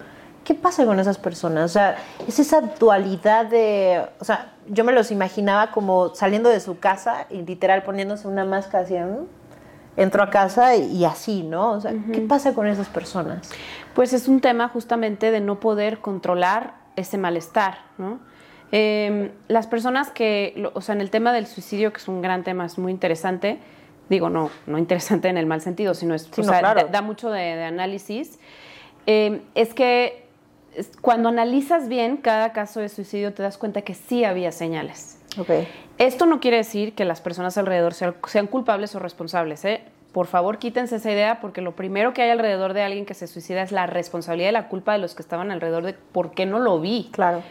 [0.45, 1.67] ¿Qué pasa con esas personas?
[1.67, 1.97] O sea,
[2.27, 7.27] es esa dualidad de, o sea, yo me los imaginaba como saliendo de su casa
[7.31, 8.97] y literal poniéndose una máscara así,
[9.97, 11.73] entro a casa y, así, ¿no?
[11.73, 13.51] O sea, ¿qué pasa con esas personas?
[13.95, 18.21] Pues es un tema justamente de no poder controlar ese malestar, ¿no?
[18.71, 22.43] Em, las personas que, o sea, en el tema del suicidio, que es un gran
[22.43, 23.59] tema, es muy interesante,
[24.09, 27.63] digo, no, no interesante en el mal sentido, sino es, o sea, da, mucho de,
[27.65, 28.39] análisis,
[29.05, 30.27] em, es que
[31.03, 35.19] cuando analizas bien cada caso de suicidio te das cuenta que sí había señales.
[35.39, 35.69] Okay.
[35.99, 39.65] Esto no quiere decir que las personas alrededor sean, culpables o responsables.
[39.65, 39.83] ¿eh?
[40.13, 43.27] Por favor, quítense esa idea porque lo primero que hay alrededor de alguien que se
[43.27, 46.45] suicida es la responsabilidad y la culpa de los que estaban alrededor de por qué
[46.47, 47.09] no lo vi.
[47.13, 47.43] Claro.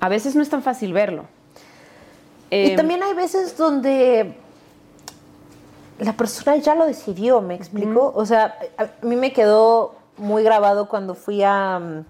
[0.00, 1.24] A veces no es tan fácil verlo.
[2.50, 4.34] y em, también hay veces donde
[5.98, 8.12] la persona ya lo decidió, ¿me explico?
[8.14, 12.02] O sea, a mí me quedó muy grabado cuando fui a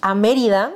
[0.00, 0.72] a Mérida,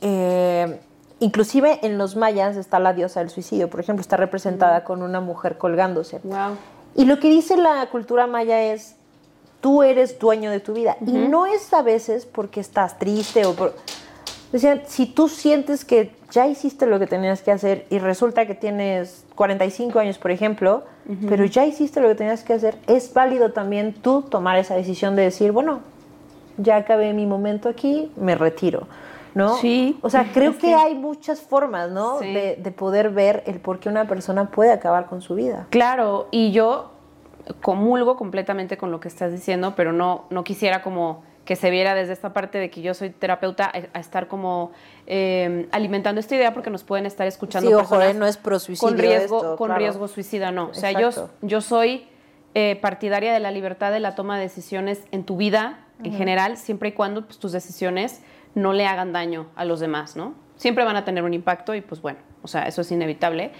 [0.00, 0.80] eh,
[1.20, 5.20] inclusive en los mayas está la diosa del suicidio, por ejemplo, está representada con una
[5.20, 6.20] mujer colgándose.
[6.96, 8.96] Y lo que dice la cultura maya es,
[9.60, 10.96] tú eres dueño de tu vida.
[11.06, 13.74] Y no es a veces porque estás triste o por...
[14.50, 18.56] Decían, si tú sientes que ya hiciste lo que tenías que hacer y resulta que
[18.56, 20.82] tienes 45 años, por ejemplo,
[21.28, 25.14] pero ya hiciste lo que tenías que hacer, es válido también tú tomar esa decisión
[25.14, 25.80] de decir, bueno,
[26.56, 28.88] ya acabé mi momento aquí, me retiro.
[29.40, 29.56] ¿No?
[29.56, 29.98] Sí.
[30.02, 32.20] O sea, creo que, hay muchas formas, ¿no?
[32.20, 35.66] De, de, poder ver el por qué una persona puede acabar con su vida.
[35.70, 36.92] Claro, y yo
[37.60, 41.94] comulgo completamente con lo que estás diciendo, pero no, no quisiera como que se viera
[41.94, 44.70] desde esta parte de que yo soy terapeuta a, estar como
[45.06, 48.58] eh, alimentando esta idea porque nos pueden estar escuchando sí, ojo, eh, no es pro
[48.78, 52.06] con riesgo con riesgo suicida no o sea yo yo soy
[52.54, 56.56] eh, partidaria de la libertad de la toma de decisiones en tu vida en general,
[56.56, 58.22] siempre y cuando pues, tus decisiones
[58.54, 60.34] no le hagan daño a los demás, ¿no?
[60.56, 63.52] Siempre van a tener un impacto y pues bueno, o sea, eso es inevitable.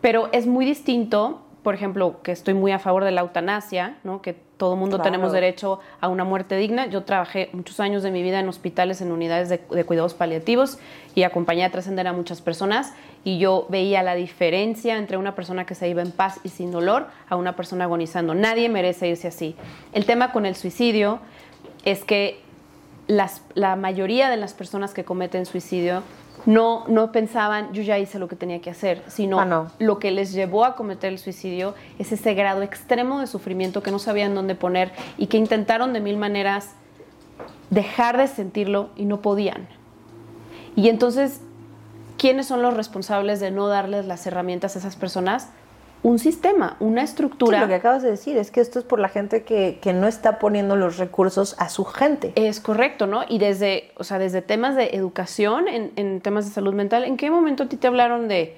[0.00, 4.22] Pero es muy distinto, por ejemplo, que estoy muy a favor de la eutanasia, ¿no?
[4.22, 6.86] Que todo mundo tenemos derecho a una muerte digna.
[6.86, 10.78] Yo trabajé muchos años de mi vida en hospitales, en unidades de, de cuidados paliativos
[11.14, 15.64] y acompañé a trascender a muchas personas y yo veía la diferencia entre una persona
[15.64, 18.34] que se iba en paz y sin dolor a una persona agonizando.
[18.34, 19.54] Nadie merece irse así.
[19.92, 21.20] El tema con el suicidio
[21.84, 22.40] es que
[23.08, 26.02] la mayoría de las personas que cometen suicidio
[26.46, 30.10] no, no pensaban, yo ya hice lo que tenía que hacer, sino ah, lo que
[30.10, 34.34] les llevó a cometer el suicidio es ese grado extremo de sufrimiento que no sabían
[34.34, 36.70] dónde poner y que intentaron de mil maneras
[37.70, 39.68] dejar de sentirlo y no podían.
[40.76, 41.40] Y entonces,
[42.16, 45.48] ¿quiénes son los responsables de no darles las herramientas a esas personas?
[46.08, 47.58] Un sistema, una estructura.
[47.58, 50.06] Sí, lo que acabas de decir es que esto es por la gente que, no
[50.06, 52.32] está poniendo los recursos a su gente.
[52.34, 53.24] Es correcto, ¿no?
[53.28, 57.30] Y desde, o sea, desde temas de educación, en, temas de salud mental, ¿en qué
[57.30, 58.56] momento a ti te hablaron de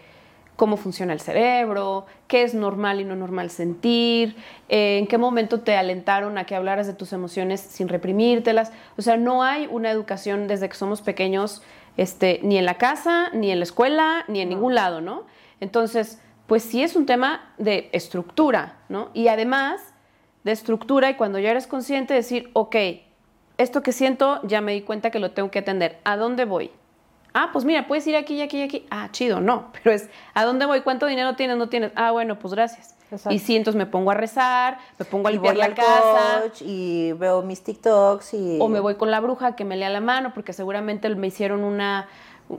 [0.55, 4.37] cómo funciona el cerebro, qué es normal y no normal sentir,
[4.69, 8.71] eh, en qué momento te alentaron a que hablaras de tus emociones sin reprimírtelas?
[8.97, 11.63] O sea, no hay una educación desde que somos pequeños,
[11.97, 15.25] este, ni en la casa, ni en la escuela, ni en ningún lado, ¿no?
[15.61, 16.21] Entonces,
[16.51, 19.11] pues sí es un tema de estructura, ¿no?
[19.15, 19.95] Y además
[20.43, 22.75] de estructura y cuando ya eres consciente decir, ok,
[23.57, 26.01] esto que siento ya me di cuenta que lo tengo que atender.
[26.03, 26.73] ¿A dónde voy?
[27.35, 28.87] Ah, pues mira, puedes ir aquí y aquí y aquí.
[28.91, 29.71] Ah, chido, no.
[29.85, 30.81] Pero es, ¿a dónde voy?
[30.81, 31.57] ¿Cuánto dinero tienes?
[31.57, 31.93] No tienes.
[31.95, 32.97] Ah, bueno, pues gracias.
[33.13, 33.33] Exacto.
[33.33, 35.75] Y sí, entonces me pongo a rezar, me pongo a Y limpiar voy la al
[35.77, 36.41] casa.
[36.43, 38.59] coach y veo mis TikToks y...
[38.61, 41.63] O me voy con la bruja que me lea la mano porque seguramente me hicieron
[41.63, 42.09] una,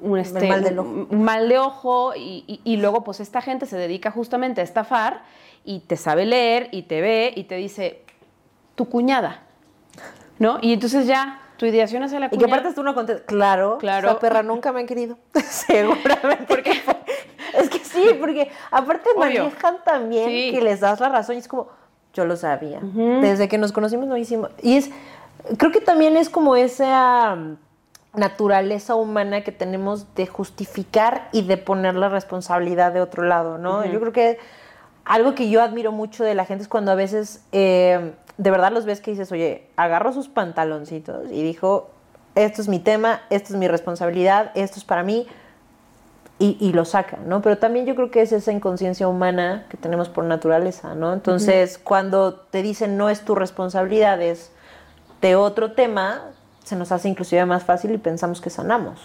[0.01, 1.07] un, este, mal del ojo.
[1.09, 4.63] un mal de ojo y, y- y luego pues esta gente se dedica justamente a
[4.63, 5.23] estafar
[5.65, 8.03] y te sabe leer y te ve y te dice,
[8.75, 9.41] tu cuñada,
[10.39, 10.57] ¿no?
[10.61, 12.47] Y entonces ya, tu ideación hacia la Y cuñada...
[12.47, 13.25] que aparte tú no contestas.
[13.27, 14.09] Claro, Claro.
[14.09, 15.17] esa perra nunca me han querido.
[15.49, 16.45] Seguramente.
[16.47, 16.71] Porque-
[17.53, 19.43] Es que sí, porque aparte Obvio.
[19.43, 20.51] manejan también Sí.
[20.53, 21.67] que les das la razón y es como,
[22.13, 22.79] yo lo sabía.
[22.81, 24.51] Desde que nos conocimos no hicimos.
[24.63, 24.89] Y es,
[25.57, 27.37] creo que también es como esa
[28.13, 33.85] naturaleza humana que tenemos de justificar y de poner la responsabilidad de otro lado, ¿no?
[33.85, 34.37] Yo creo que
[35.05, 38.71] algo que yo admiro mucho de la gente es cuando a veces eh, de verdad
[38.71, 41.89] los ves que dices, oye, agarro sus pantaloncitos y dijo,
[42.35, 45.27] esto es mi tema, esto es mi responsabilidad, esto es para mí,
[46.39, 47.41] y, y lo saca, ¿no?
[47.43, 51.13] Pero también yo creo que es esa inconsciencia humana que tenemos por naturaleza, ¿no?
[51.13, 54.51] Entonces, cuando te dicen no es tu responsabilidad, es
[55.21, 56.31] de otro tema,
[56.63, 58.99] se nos hace inclusive más fácil y pensamos que sanamos.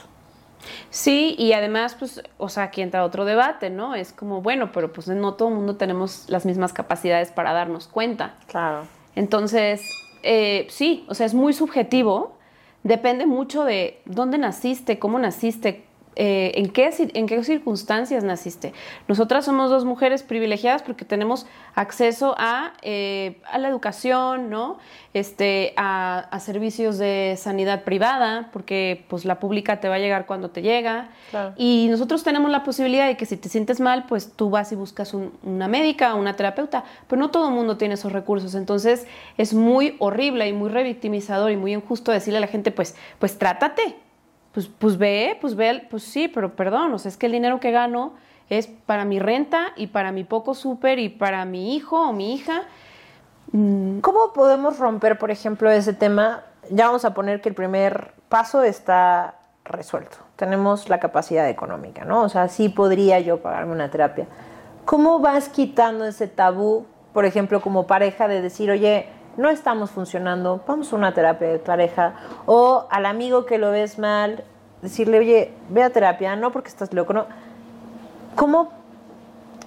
[0.90, 3.94] Sí, y además, pues, o sea, aquí entra otro debate, ¿no?
[3.94, 7.86] Es como, bueno, pero pues no todo el mundo tenemos las mismas capacidades para darnos
[7.86, 8.34] cuenta.
[8.48, 8.86] Claro.
[9.14, 9.82] Entonces,
[10.22, 12.36] eh, sí, o sea, es muy subjetivo.
[12.82, 15.85] Depende mucho de dónde naciste, cómo naciste,
[16.16, 18.72] eh, en, qué, en qué circunstancias naciste.
[19.06, 24.78] Nosotras somos dos mujeres privilegiadas porque tenemos acceso a, eh, a la educación, ¿no?
[25.12, 30.26] Este, a, a servicios de sanidad privada, porque pues la pública te va a llegar
[30.26, 31.08] cuando te llega.
[31.30, 31.52] Claro.
[31.56, 34.74] Y nosotros tenemos la posibilidad de que si te sientes mal, pues tú vas y
[34.74, 38.54] buscas un- una médica, una terapeuta, pero no todo el mundo tiene esos recursos.
[38.54, 39.06] Entonces
[39.38, 43.38] es muy horrible y muy revictimizador y muy injusto decirle a la gente, pues, pues
[43.38, 43.96] trátate,
[44.56, 47.60] pues, pues ve, pues ve, pues sí, pero perdón, o sea, es que el dinero
[47.60, 48.14] que gano
[48.48, 52.32] es para mi renta y para mi poco súper y para mi hijo o mi
[52.32, 52.62] hija.
[53.52, 56.44] ¿Cómo podemos romper, por ejemplo, ese tema?
[56.70, 59.34] Ya vamos a poner que el primer paso está
[59.66, 60.16] resuelto.
[60.36, 62.22] Tenemos la capacidad económica, ¿no?
[62.22, 64.26] O sea, sí podría yo pagarme una terapia.
[64.86, 69.06] ¿Cómo vas quitando ese tabú, por ejemplo, como pareja, de decir, oye,
[69.36, 72.14] no estamos funcionando, vamos a una terapia de pareja?
[72.46, 74.44] O al amigo que lo ves mal,
[74.82, 77.26] decirle, oye, ve a terapia, no porque estás loco, ¿no?
[78.34, 78.70] ¿Cómo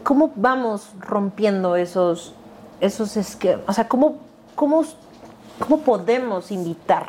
[0.03, 2.33] ¿cómo vamos rompiendo esos,
[2.79, 3.63] esos esquemas?
[3.67, 4.17] O sea, ¿cómo,
[4.55, 4.83] cómo,
[5.59, 7.07] cómo podemos invitar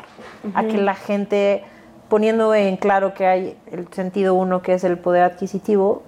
[0.53, 1.63] a que la gente,
[2.09, 6.03] poniendo en claro que hay el sentido uno, que es el poder adquisitivo,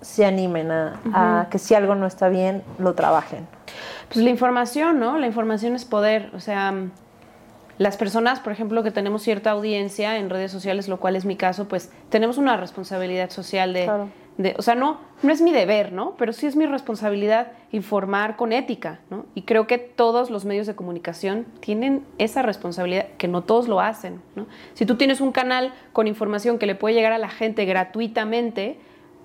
[0.00, 3.46] se animen a, a que si algo no está bien, lo trabajen?
[4.12, 5.18] Pues la información, ¿no?
[5.18, 6.30] La información es poder.
[6.34, 6.74] O sea,
[7.78, 11.36] las personas, por ejemplo, que tenemos cierta audiencia en redes sociales, lo cual es mi
[11.36, 14.08] caso, pues tenemos una responsabilidad social de, Claro.
[14.36, 16.14] de- o sea, no, no es mi deber, ¿no?
[16.18, 19.26] Pero sí es mi responsabilidad informar con ética, ¿no?
[19.36, 23.80] Y creo que todos los medios de comunicación tienen esa responsabilidad, que no todos lo
[23.80, 24.46] hacen, ¿no?
[24.74, 28.78] Si tú tienes un canal con información que le puede llegar a la gente gratuitamente,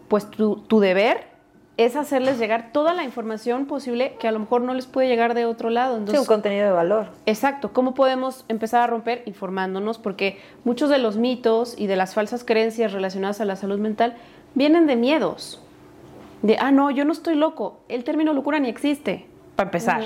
[0.10, 1.33] pues tu, tu deber
[1.76, 5.34] es hacerles llegar toda la información posible que a lo mejor no les puede llegar
[5.34, 5.94] de otro lado.
[5.96, 7.08] Sí, Entonces, un contenido de valor.
[7.26, 9.24] Exacto, ¿cómo podemos empezar a romper?
[9.26, 13.80] Informándonos, porque muchos de los mitos y de las falsas creencias relacionadas a la salud
[13.80, 14.16] mental
[14.54, 15.60] vienen de miedos.
[16.44, 17.80] De, ah, no, yo no estoy loco.
[17.90, 20.04] El término locura ni existe, para empezar.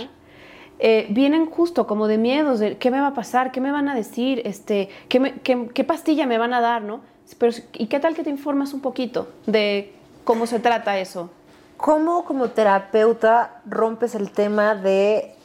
[0.79, 3.89] Eh, vienen justo como de miedos, de qué me va a pasar, qué me van
[3.89, 7.01] a decir, este, qué, me- qué- qué pastilla me van a dar, ¿no?
[7.39, 9.91] Pero, ¿y qué tal que te informas un poquito de
[10.23, 11.31] cómo se trata eso?
[11.77, 15.35] ¿Cómo como terapeuta rompes el tema de,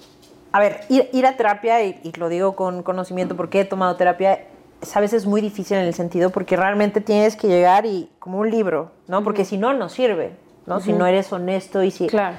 [0.51, 3.97] a ver, ir, ir a terapia, y, y lo digo con conocimiento porque he tomado
[3.97, 4.41] terapia,
[4.81, 8.39] es a veces muy difícil en el sentido porque realmente tienes que llegar y como
[8.39, 9.23] un libro, ¿no?
[9.23, 10.81] Porque si no, no sirve, ¿no?
[10.81, 12.09] Si no eres honesto y si...
[12.09, 12.37] Claro.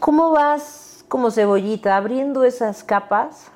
[0.00, 3.50] ¿Cómo vas como cebollita abriendo esas capas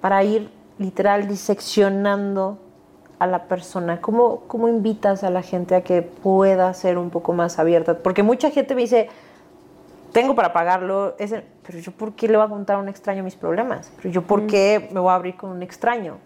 [0.00, 2.58] para ir literal diseccionando
[3.18, 4.00] a la persona?
[4.00, 7.98] ¿Cómo, ¿Cómo invitas a la gente a que pueda ser un poco más abierta?
[7.98, 9.08] Porque mucha gente me dice,
[10.12, 13.22] tengo para pagarlo, ese- pero yo por qué le voy a contar a un extraño
[13.22, 13.92] mis problemas?
[13.96, 16.18] Pero yo por qué me voy a abrir con un extraño?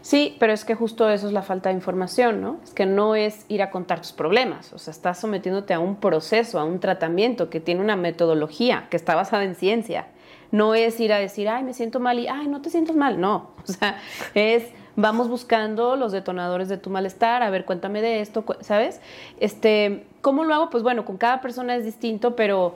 [0.00, 2.58] Sí, pero es que justo eso es la falta de información, ¿no?
[2.62, 5.96] Es que no es ir a contar tus problemas, o sea, estás sometiéndote a un
[5.96, 10.06] proceso, a un tratamiento que tiene una metodología, que está basada en ciencia.
[10.52, 13.20] No es ir a decir, ay, me siento mal y, ay, no te sientas mal,
[13.20, 13.50] no.
[13.68, 13.98] O sea,
[14.34, 14.64] es,
[14.96, 19.00] vamos buscando los detonadores de tu malestar, a ver, cuéntame de esto, ¿sabes?
[19.38, 20.70] Este, ¿Cómo lo hago?
[20.70, 22.74] Pues bueno, con cada persona es distinto, pero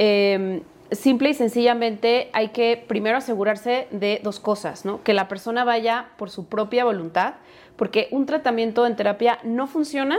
[0.00, 5.02] Eh, simple y sencillamente hay que primero asegurarse de dos cosas, ¿no?
[5.02, 7.34] Que la persona vaya por su propia voluntad,
[7.76, 10.16] porque un tratamiento en terapia no funciona.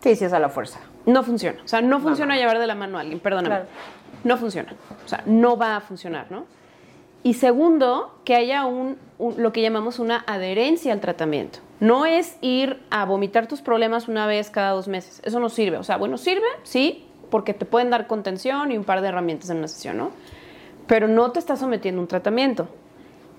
[0.00, 0.80] Sí, sí, es a la fuerza.
[1.04, 1.60] No funciona.
[1.62, 3.48] O sea, no funciona llevar de la mano a alguien, perdóname.
[3.48, 3.66] Claro.
[4.24, 4.72] No funciona.
[5.04, 6.46] O sea, no va a funcionar, ¿no?
[7.24, 11.58] Y segundo, que haya un, un- lo que llamamos una adherencia al tratamiento.
[11.80, 15.20] No es ir a vomitar tus problemas una vez cada dos meses.
[15.24, 15.78] Eso no sirve.
[15.78, 19.50] O sea, bueno, sirve, sí, porque te pueden dar contención y un par de herramientas
[19.50, 20.10] en una sesión, ¿no?
[20.86, 22.68] Pero no te estás sometiendo a un tratamiento.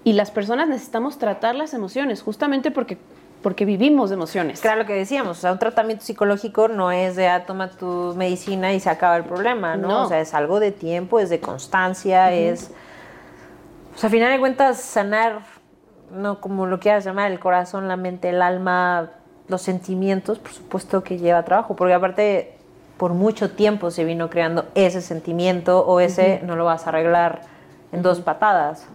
[0.04, 2.98] Y las personas necesitamos tratar las emociones, justamente porque,
[3.44, 4.62] porque vivimos de emociones.
[4.62, 8.14] Claro lo que decíamos, o sea, un tratamiento psicológico no es de, ah, toma tu
[8.18, 9.88] medicina y se acaba el problema, ¿no?
[9.88, 10.04] No.
[10.06, 12.72] O sea, es algo de tiempo, es de constancia, es...
[13.96, 15.40] O sea, a final de cuentas, sanar,
[16.12, 19.12] no como lo quieras llamar, el corazón, la mente, el alma,
[19.48, 22.58] los sentimientos, por supuesto que lleva trabajo, porque aparte
[22.98, 27.42] por mucho tiempo se vino creando ese sentimiento o ese no lo vas a arreglar
[27.92, 28.88] en dos patadas,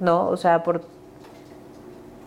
[0.00, 0.28] ¿no?
[0.28, 0.82] O sea, por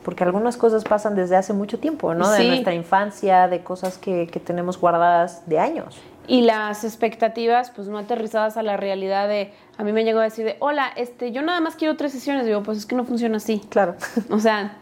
[0.07, 2.31] porque algunas cosas pasan desde hace mucho tiempo, ¿no?
[2.31, 5.97] De nuestra infancia, de cosas que, que tenemos guardadas de años.
[6.27, 10.23] Y las expectativas, pues no aterrizadas a la realidad de, a mí me llegó a
[10.23, 12.45] decir de, hola, este, yo nada más quiero tres sesiones.
[12.45, 13.59] Digo, pues es que no funciona así.
[13.69, 13.95] Claro.
[14.31, 14.77] O sea,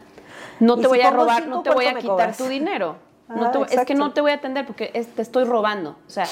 [0.60, 2.12] no Y te si voy a robar, cinco, no te voy a ¿cuánto me quitar
[2.14, 2.38] cobras?
[2.38, 2.96] tu dinero.
[3.28, 5.42] No Ah, te voy- es que no te voy a atender porque es- te estoy
[5.42, 5.96] robando.
[6.06, 6.26] O sea,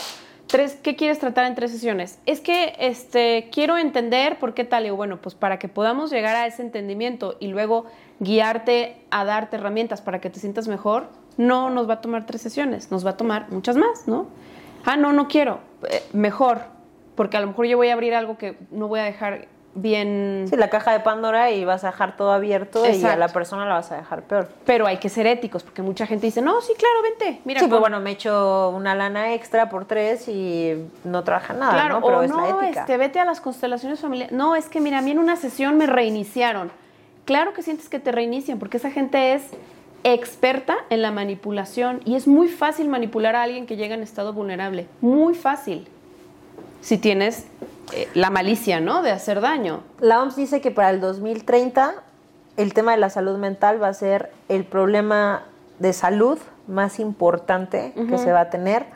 [0.47, 2.21] tres, ¿qué quieres tratar en tres sesiones?
[2.27, 4.85] Es que este, quiero entender por qué tal.
[4.85, 7.87] Digo, bueno, pues para que podamos llegar a ese entendimiento y luego
[8.21, 11.07] guiarte a darte herramientas para que te sientas mejor,
[11.37, 14.27] no nos va a tomar tres sesiones, nos va a tomar muchas más, ¿no?
[14.85, 15.59] Ah, no, no quiero.
[15.89, 16.61] Eh, mejor,
[17.17, 20.47] porque a lo mejor yo voy a abrir algo que no voy a dejar bien...
[20.49, 23.67] Sí, la caja de Pandora y vas a dejar todo abierto y a la persona
[23.67, 24.49] la vas a dejar peor.
[24.65, 27.41] Pero hay que ser éticos, porque mucha gente dice, no, sí, claro, vente.
[27.45, 31.55] Mira, sí, pero con- bueno, me echo una lana extra por tres y no trabaja
[31.55, 32.07] nada, claro, ¿no?
[32.07, 32.81] Pero o es la no, ética.
[32.83, 34.33] este, vete a las constelaciones familiares.
[34.37, 36.71] No, es que mira, a mí en una sesión me reiniciaron.
[37.25, 39.43] Claro que sientes que te reinician, porque esa gente es
[40.05, 44.33] experta en la manipulación y es muy fácil manipular a alguien que llega en estado
[44.33, 44.87] vulnerable.
[45.01, 45.89] Muy fácil.
[46.83, 47.47] Si tienes
[47.95, 49.03] eh, la malicia, ¿no?
[49.03, 49.81] De hacer daño.
[50.01, 51.95] La OMS dice que para el 2030
[52.57, 55.45] el tema de la salud mental va a ser el problema
[55.79, 58.87] de salud más importante que se va a tener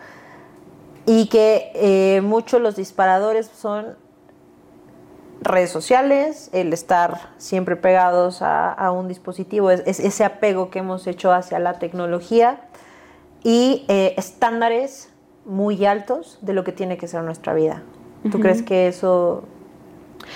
[1.07, 3.97] y que eh, muchos los disparadores son
[5.41, 10.81] redes sociales, el estar siempre pegados a, a un dispositivo, es, es ese apego que
[10.81, 12.61] hemos hecho hacia la tecnología
[13.43, 15.13] y eh, estándares
[15.45, 17.83] muy altos de lo que tiene que ser nuestra vida.
[18.31, 19.45] ¿Tú crees que eso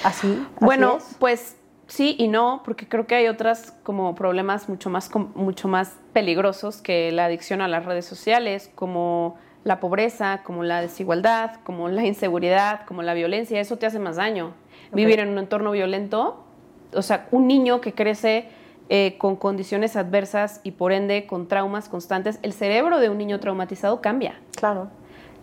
[0.04, 0.28] así?
[0.56, 1.16] así Bueno, es?
[1.18, 1.56] pues
[1.88, 6.80] sí y no, porque creo que hay otras como problemas mucho más, mucho más peligrosos
[6.80, 12.06] que la adicción a las redes sociales, como la pobreza, como la desigualdad, como la
[12.06, 13.60] inseguridad, como la violencia.
[13.60, 14.54] Eso te hace más daño.
[14.92, 16.44] Vivir en un entorno violento,
[16.94, 18.48] o sea, un niño que crece
[18.88, 23.40] eh, con condiciones adversas y por ende con traumas constantes, el cerebro de un niño
[23.40, 24.40] traumatizado cambia.
[24.56, 24.90] Claro.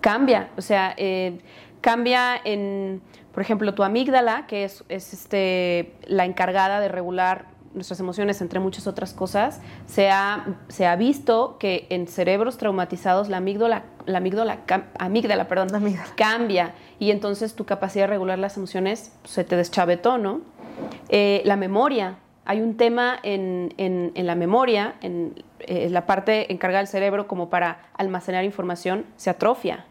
[0.01, 1.39] cambia, o sea, eh,
[1.81, 3.01] cambia en,
[3.33, 8.59] por ejemplo, tu amígdala, que es, es, este, la encargada de regular nuestras emociones, entre
[8.59, 14.17] muchas otras cosas, se ha, se ha visto que en cerebros traumatizados la amígdala, la
[14.17, 16.09] amígdala, cam- amígdala, perdón, La amígdala.
[16.15, 20.41] cambia y entonces tu capacidad de regular las emociones se te deschavetó, ¿no?
[21.09, 22.17] Eh, la memoria.
[22.45, 27.27] Hay un tema en, en- en la memoria, en eh, la parte encargada del cerebro
[27.27, 29.85] como para almacenar información, se atrofia.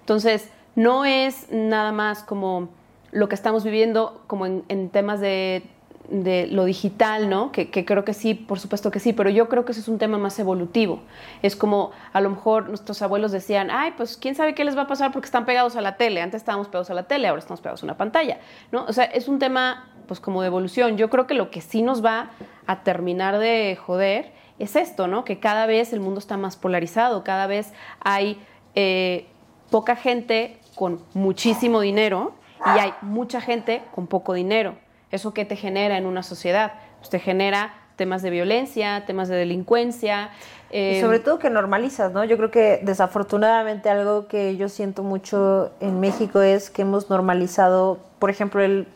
[0.00, 2.68] Entonces, no es nada más como
[3.12, 5.62] lo que estamos viviendo como en, en temas de,
[6.08, 7.52] de lo digital, ¿no?
[7.52, 9.98] Que, creo que sí, por supuesto que sí, pero yo creo que eso es un
[9.98, 11.00] tema más evolutivo.
[11.42, 14.82] Es como a lo mejor nuestros abuelos decían, ay, pues quién sabe qué les va
[14.82, 16.20] a pasar porque están pegados a la tele.
[16.20, 18.38] Antes estábamos pegados a la tele, ahora estamos pegados a una pantalla,
[18.70, 18.84] ¿no?
[18.84, 20.96] O sea, es un tema pues como de evolución.
[20.96, 22.30] Yo creo que lo que sí nos va
[22.66, 25.24] a terminar de joder es esto, ¿no?
[25.24, 28.40] Que cada vez el mundo está más polarizado, cada vez hay
[28.74, 29.26] eh,
[29.70, 32.34] poca gente con muchísimo dinero
[32.66, 34.76] y hay mucha gente con poco dinero.
[35.12, 36.72] ¿Eso qué te genera en una sociedad?
[36.98, 40.30] Pues te genera temas de violencia, temas de delincuencia.
[40.70, 42.24] eh, Y sobre todo que normalizas, ¿no?
[42.24, 47.98] Yo creo que desafortunadamente algo que yo siento mucho en México es que hemos normalizado,
[48.18, 48.88] por ejemplo, el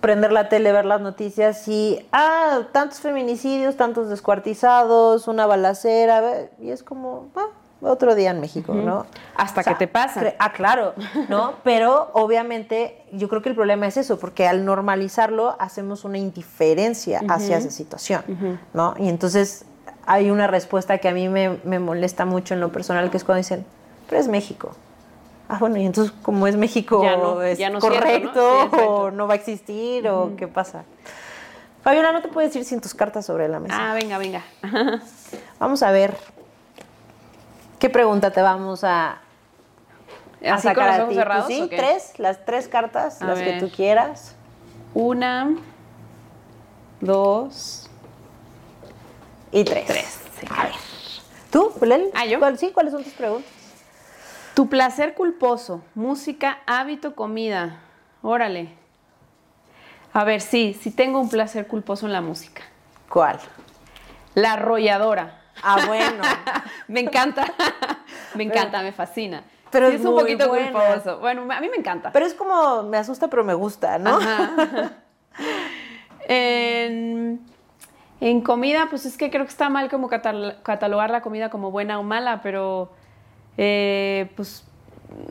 [0.00, 6.22] prender la tele, ver las noticias y, ah, tantos feminicidios, tantos descuartizados, una balacera,
[6.60, 7.46] y es como, ah,
[7.80, 9.06] otro día en México, ¿no?
[9.36, 10.34] Hasta que te pasa.
[10.38, 10.94] Ah, claro,
[11.28, 11.54] ¿no?
[11.64, 17.20] Pero obviamente yo creo que el problema es eso, porque al normalizarlo hacemos una indiferencia
[17.28, 18.22] hacia esa situación,
[18.74, 18.94] ¿no?
[18.98, 19.64] Y entonces
[20.06, 23.24] hay una respuesta que a mí me, me molesta mucho en lo personal, que es
[23.24, 23.64] cuando dicen,
[24.08, 24.74] pero es México.
[25.50, 28.30] Ah, bueno, y entonces como es México, Ya no- es ya no es cierto, correcto
[28.34, 28.60] ¿no?
[28.60, 28.94] Sí, exacto.
[28.94, 30.84] o no va a existir o qué pasa.
[31.82, 33.76] Fabiola, no te puedes ir sin tus cartas sobre la mesa.
[33.90, 34.42] Ah, venga, venga.
[35.58, 36.16] Vamos a ver
[37.78, 39.18] qué pregunta te vamos a, a
[40.54, 41.14] Así con sacar los a ojos ti.
[41.16, 41.44] cerrados.
[41.46, 41.76] Pues sí, ¿o qué?
[41.76, 44.34] tres, las tres cartas, A las que tú quieras.
[44.94, 45.50] Una,
[47.00, 47.88] dos,
[49.52, 49.86] Y tres.
[49.86, 50.20] tres.
[50.50, 50.72] A ver.
[51.50, 52.10] ¿Tú, Leli?
[52.14, 52.38] Ah, ¿yo?
[52.38, 53.50] ¿Cuál- sí, ¿cuáles son tus preguntas?
[54.54, 57.80] Tu placer culposo, música, hábito, comida.
[58.22, 58.70] Órale.
[60.12, 62.62] A ver, sí, sí tengo un placer culposo en la música.
[63.08, 63.38] ¿Cuál?
[64.34, 65.42] La arrolladora.
[65.62, 66.22] Ah, bueno.
[66.88, 67.44] me encanta.
[68.34, 69.42] me encanta, me fascina.
[69.70, 70.72] Pero Sí, es es un poquito buena.
[70.72, 71.18] culposo.
[71.18, 72.10] Bueno, a mí me encanta.
[72.12, 74.16] Pero es como, me asusta, pero me gusta, ¿no?
[74.16, 74.92] Ajá.
[76.28, 77.40] en,
[78.20, 81.70] en comida, pues es que creo que está mal como catal- catalogar la comida como
[81.70, 82.90] buena o mala, pero
[83.56, 84.64] eh, pues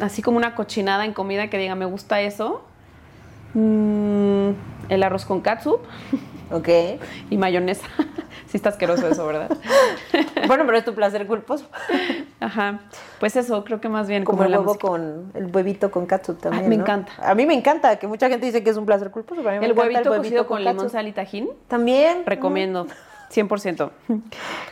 [0.01, 2.63] así como una cochinada en comida que diga me gusta eso.
[3.53, 4.51] Mm,
[4.89, 5.81] el arroz con katsup
[6.51, 6.69] Ok.
[7.29, 7.85] y mayonesa.
[8.47, 9.49] sí está asqueroso eso, ¿verdad?
[10.47, 11.65] Bueno, pero es tu placer culposo.
[12.39, 12.79] Ajá.
[13.19, 14.88] Pues eso, creo que más bien Como como, el huevo música.
[14.88, 16.63] con el huevito con katsup también.
[16.63, 16.83] Ay, me ¿no?
[16.83, 17.11] encanta.
[17.21, 19.53] A mí me encanta, que mucha gente dice que es un placer culposo, pero a
[19.53, 21.49] mí me El encanta huevito, el cocido con, limón, sal y tajín.
[21.67, 22.25] También.
[22.25, 22.88] Recomiendo,
[23.29, 23.91] 100%.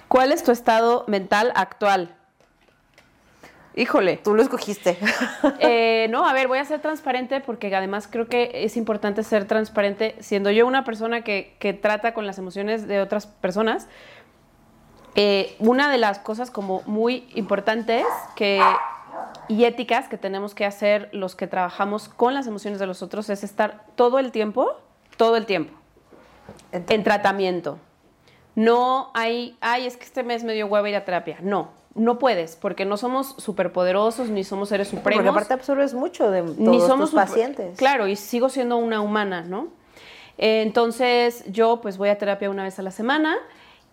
[0.08, 2.16] ¿Cuál es tu estado mental actual?
[3.76, 4.18] Híjole.
[4.18, 4.98] Tú lo escogiste.
[5.60, 9.46] Eh, no, a ver, voy a ser transparente porque además creo que es importante ser
[9.46, 10.16] transparente.
[10.20, 13.88] Siendo yo una persona que, que trata con las emociones de otras personas,
[15.16, 18.06] eh, una de las cosas como muy importantes
[18.36, 18.62] que,
[19.48, 23.30] y éticas que tenemos que hacer los que trabajamos con las emociones de los otros
[23.30, 24.74] es estar todo el tiempo,
[25.16, 25.74] todo el tiempo,
[26.72, 27.80] en tratamiento.
[28.56, 31.38] No hay, ay, es que este mes me dio hueva ir a terapia.
[31.42, 35.24] No, no puedes, porque no somos superpoderosos ni somos seres supremos.
[35.24, 37.78] Porque aparte absorbes mucho de todos ni somos tus pacientes.
[37.78, 39.70] Claro, y sigo siendo una humana, ¿no?
[40.38, 43.38] Eh, entonces, yo pues voy a terapia una vez a la semana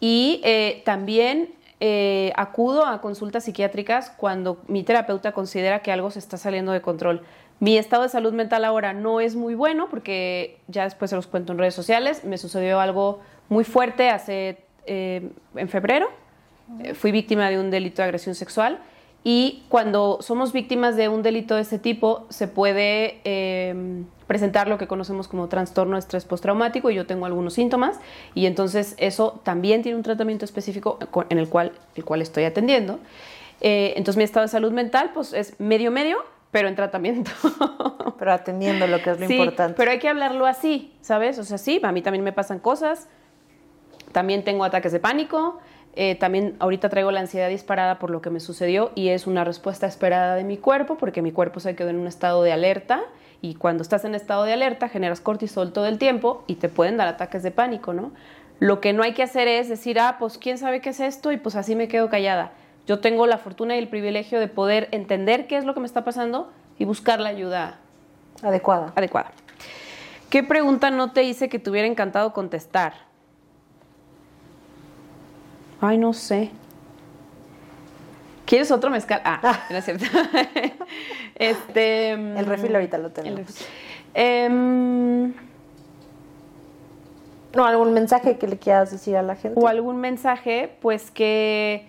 [0.01, 6.19] y eh, también eh, acudo a consultas psiquiátricas cuando mi terapeuta considera que algo se
[6.21, 7.23] está saliendo de control.
[7.59, 11.29] Mi estado de salud mental ahora no es muy bueno porque ya después se los
[11.29, 12.25] cuento en redes sociales.
[12.25, 16.09] Me sucedió algo muy fuerte hace eh, en febrero.
[16.83, 18.79] Eh, fui víctima de un delito de agresión sexual
[19.25, 24.79] y cuando somos víctimas de un delito de ese tipo se puede eh, presentar lo
[24.79, 28.01] que conocemos como trastorno de estrés postraumático y yo tengo algunos síntomas
[28.35, 30.99] y entonces eso también tiene un tratamiento específico
[31.29, 32.99] en el cual, el cual estoy atendiendo.
[33.61, 36.19] Eh, entonces mi estado de salud mental pues es medio medio,
[36.51, 37.31] pero en tratamiento.
[38.19, 39.75] Pero atendiendo lo que es lo Sí, importante.
[39.77, 41.41] pero hay que hablarlo así, ¿sabes?
[41.41, 43.09] O sea, sí, a mí también me pasan cosas,
[44.13, 45.59] también tengo ataques de pánico,
[45.95, 49.45] eh, también ahorita traigo la ansiedad disparada por lo que me sucedió y es una
[49.45, 53.03] respuesta esperada de mi cuerpo porque mi cuerpo se quedó en un estado de alerta
[53.43, 56.97] y cuando estás en estado de alerta generas cortisol todo el tiempo y te pueden
[56.97, 58.13] dar ataques de pánico, ¿no?
[58.59, 61.33] Lo que no hay que hacer es decir, ah, pues quién sabe qué es esto
[61.33, 62.53] y pues así me quedo callada.
[62.87, 65.87] Yo tengo la fortuna y el privilegio de poder entender qué es lo que me
[65.87, 67.79] está pasando y buscar la ayuda
[68.43, 68.93] Adecuada.
[68.95, 69.33] adecuada.
[70.31, 72.95] ¿Qué pregunta no te hice que te hubiera encantado contestar?
[75.83, 76.51] Ay, no sé.
[78.47, 79.21] ¿Quieres otro mezcal?
[79.25, 80.05] Ah, no es cierto.
[81.35, 83.67] este, El refil ahorita lo tenemos.
[84.15, 85.33] Em,
[87.57, 89.59] No, algún mensaje que le quieras decir a la gente.
[89.61, 91.89] o algún mensaje, pues que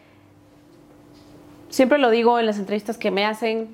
[1.69, 3.67] siempre lo digo en las entrevistas que me hacen,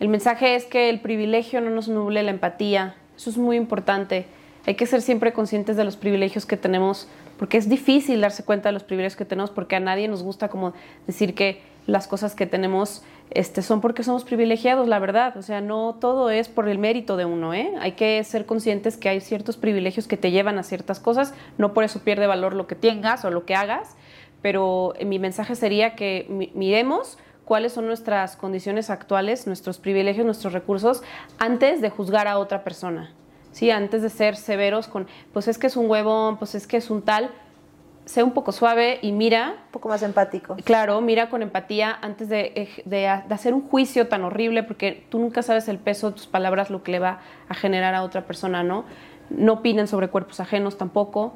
[0.00, 4.26] el mensaje es que el privilegio no nos nuble la empatía, eso es muy importante,
[4.66, 7.08] hay que ser siempre conscientes de los privilegios que tenemos,
[7.38, 10.48] porque es difícil darse cuenta de los privilegios que tenemos, porque a nadie nos gusta
[10.48, 10.72] como
[11.06, 15.36] decir que las cosas que tenemos este, son porque somos privilegiados, la verdad.
[15.36, 17.72] O sea, no todo es por el mérito de uno, ¿eh?
[17.80, 21.74] Hay que ser conscientes que hay ciertos privilegios que te llevan a ciertas cosas, no
[21.74, 23.96] por eso pierde valor lo que tengas o lo que hagas,
[24.40, 30.24] pero eh, mi mensaje sería que mi- miremos cuáles son nuestras condiciones actuales, nuestros privilegios,
[30.24, 31.02] nuestros recursos,
[31.38, 33.12] antes de juzgar a otra persona.
[33.54, 36.76] Sí, antes de ser severos con, pues es que es un huevón, pues es que
[36.76, 37.30] es un tal,
[38.04, 40.56] sé un poco suave y mira Un poco más empático.
[40.64, 45.20] Claro, mira con empatía antes de, de- de hacer un juicio tan horrible, porque tú
[45.20, 48.22] nunca sabes el peso de tus palabras, lo que le va a generar a otra
[48.26, 48.84] persona, ¿no?
[49.30, 51.34] No opinen sobre cuerpos ajenos tampoco.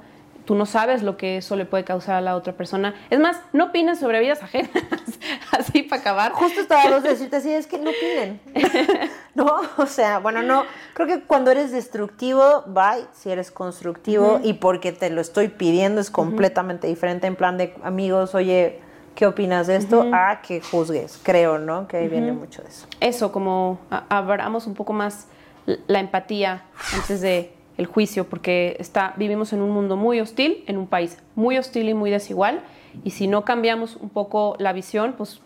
[0.48, 2.94] Tú no sabes lo que eso le puede causar a la otra persona.
[3.10, 4.70] Es más, no opinen sobre vidas ajenas,
[5.52, 6.32] así para acabar.
[6.32, 8.40] Justo estaba a de decirte así, es que no piden.
[9.34, 10.64] no, o sea, bueno, no.
[10.94, 13.04] Creo que cuando eres destructivo, bye.
[13.12, 17.26] Si eres constructivo y porque te lo estoy pidiendo es completamente diferente.
[17.26, 18.80] En plan de amigos, oye,
[19.16, 20.08] ¿qué opinas de esto?
[20.14, 21.86] A que juzgues, creo, ¿no?
[21.88, 22.86] Que ahí viene mucho de eso.
[23.00, 25.26] Eso, como abramos un poco más
[25.66, 30.76] la empatía antes de el juicio, porque está, vivimos en un mundo muy hostil, en
[30.76, 32.60] un país muy hostil y muy desigual,
[33.04, 35.40] y si no cambiamos un poco la visión, pues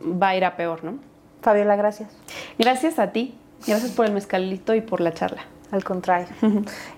[0.00, 0.98] va a ir a peor, ¿no?
[1.40, 2.10] Fabiola, gracias.
[2.58, 3.34] Gracias a ti,
[3.66, 5.44] gracias por el mezcalito y por la charla.
[5.76, 6.28] Al contrario.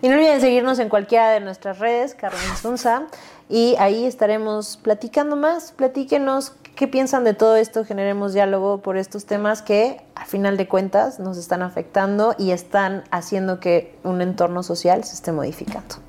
[0.03, 3.09] y no olviden seguirnos en cualquiera de nuestras redes, Carmen Sunza,
[3.49, 5.72] y ahí estaremos platicando más.
[5.72, 10.68] Platíquenos qué piensan de todo esto, generemos diálogo por estos temas que, a final de
[10.68, 16.08] cuentas, nos están afectando y están haciendo que un entorno social se esté modificando.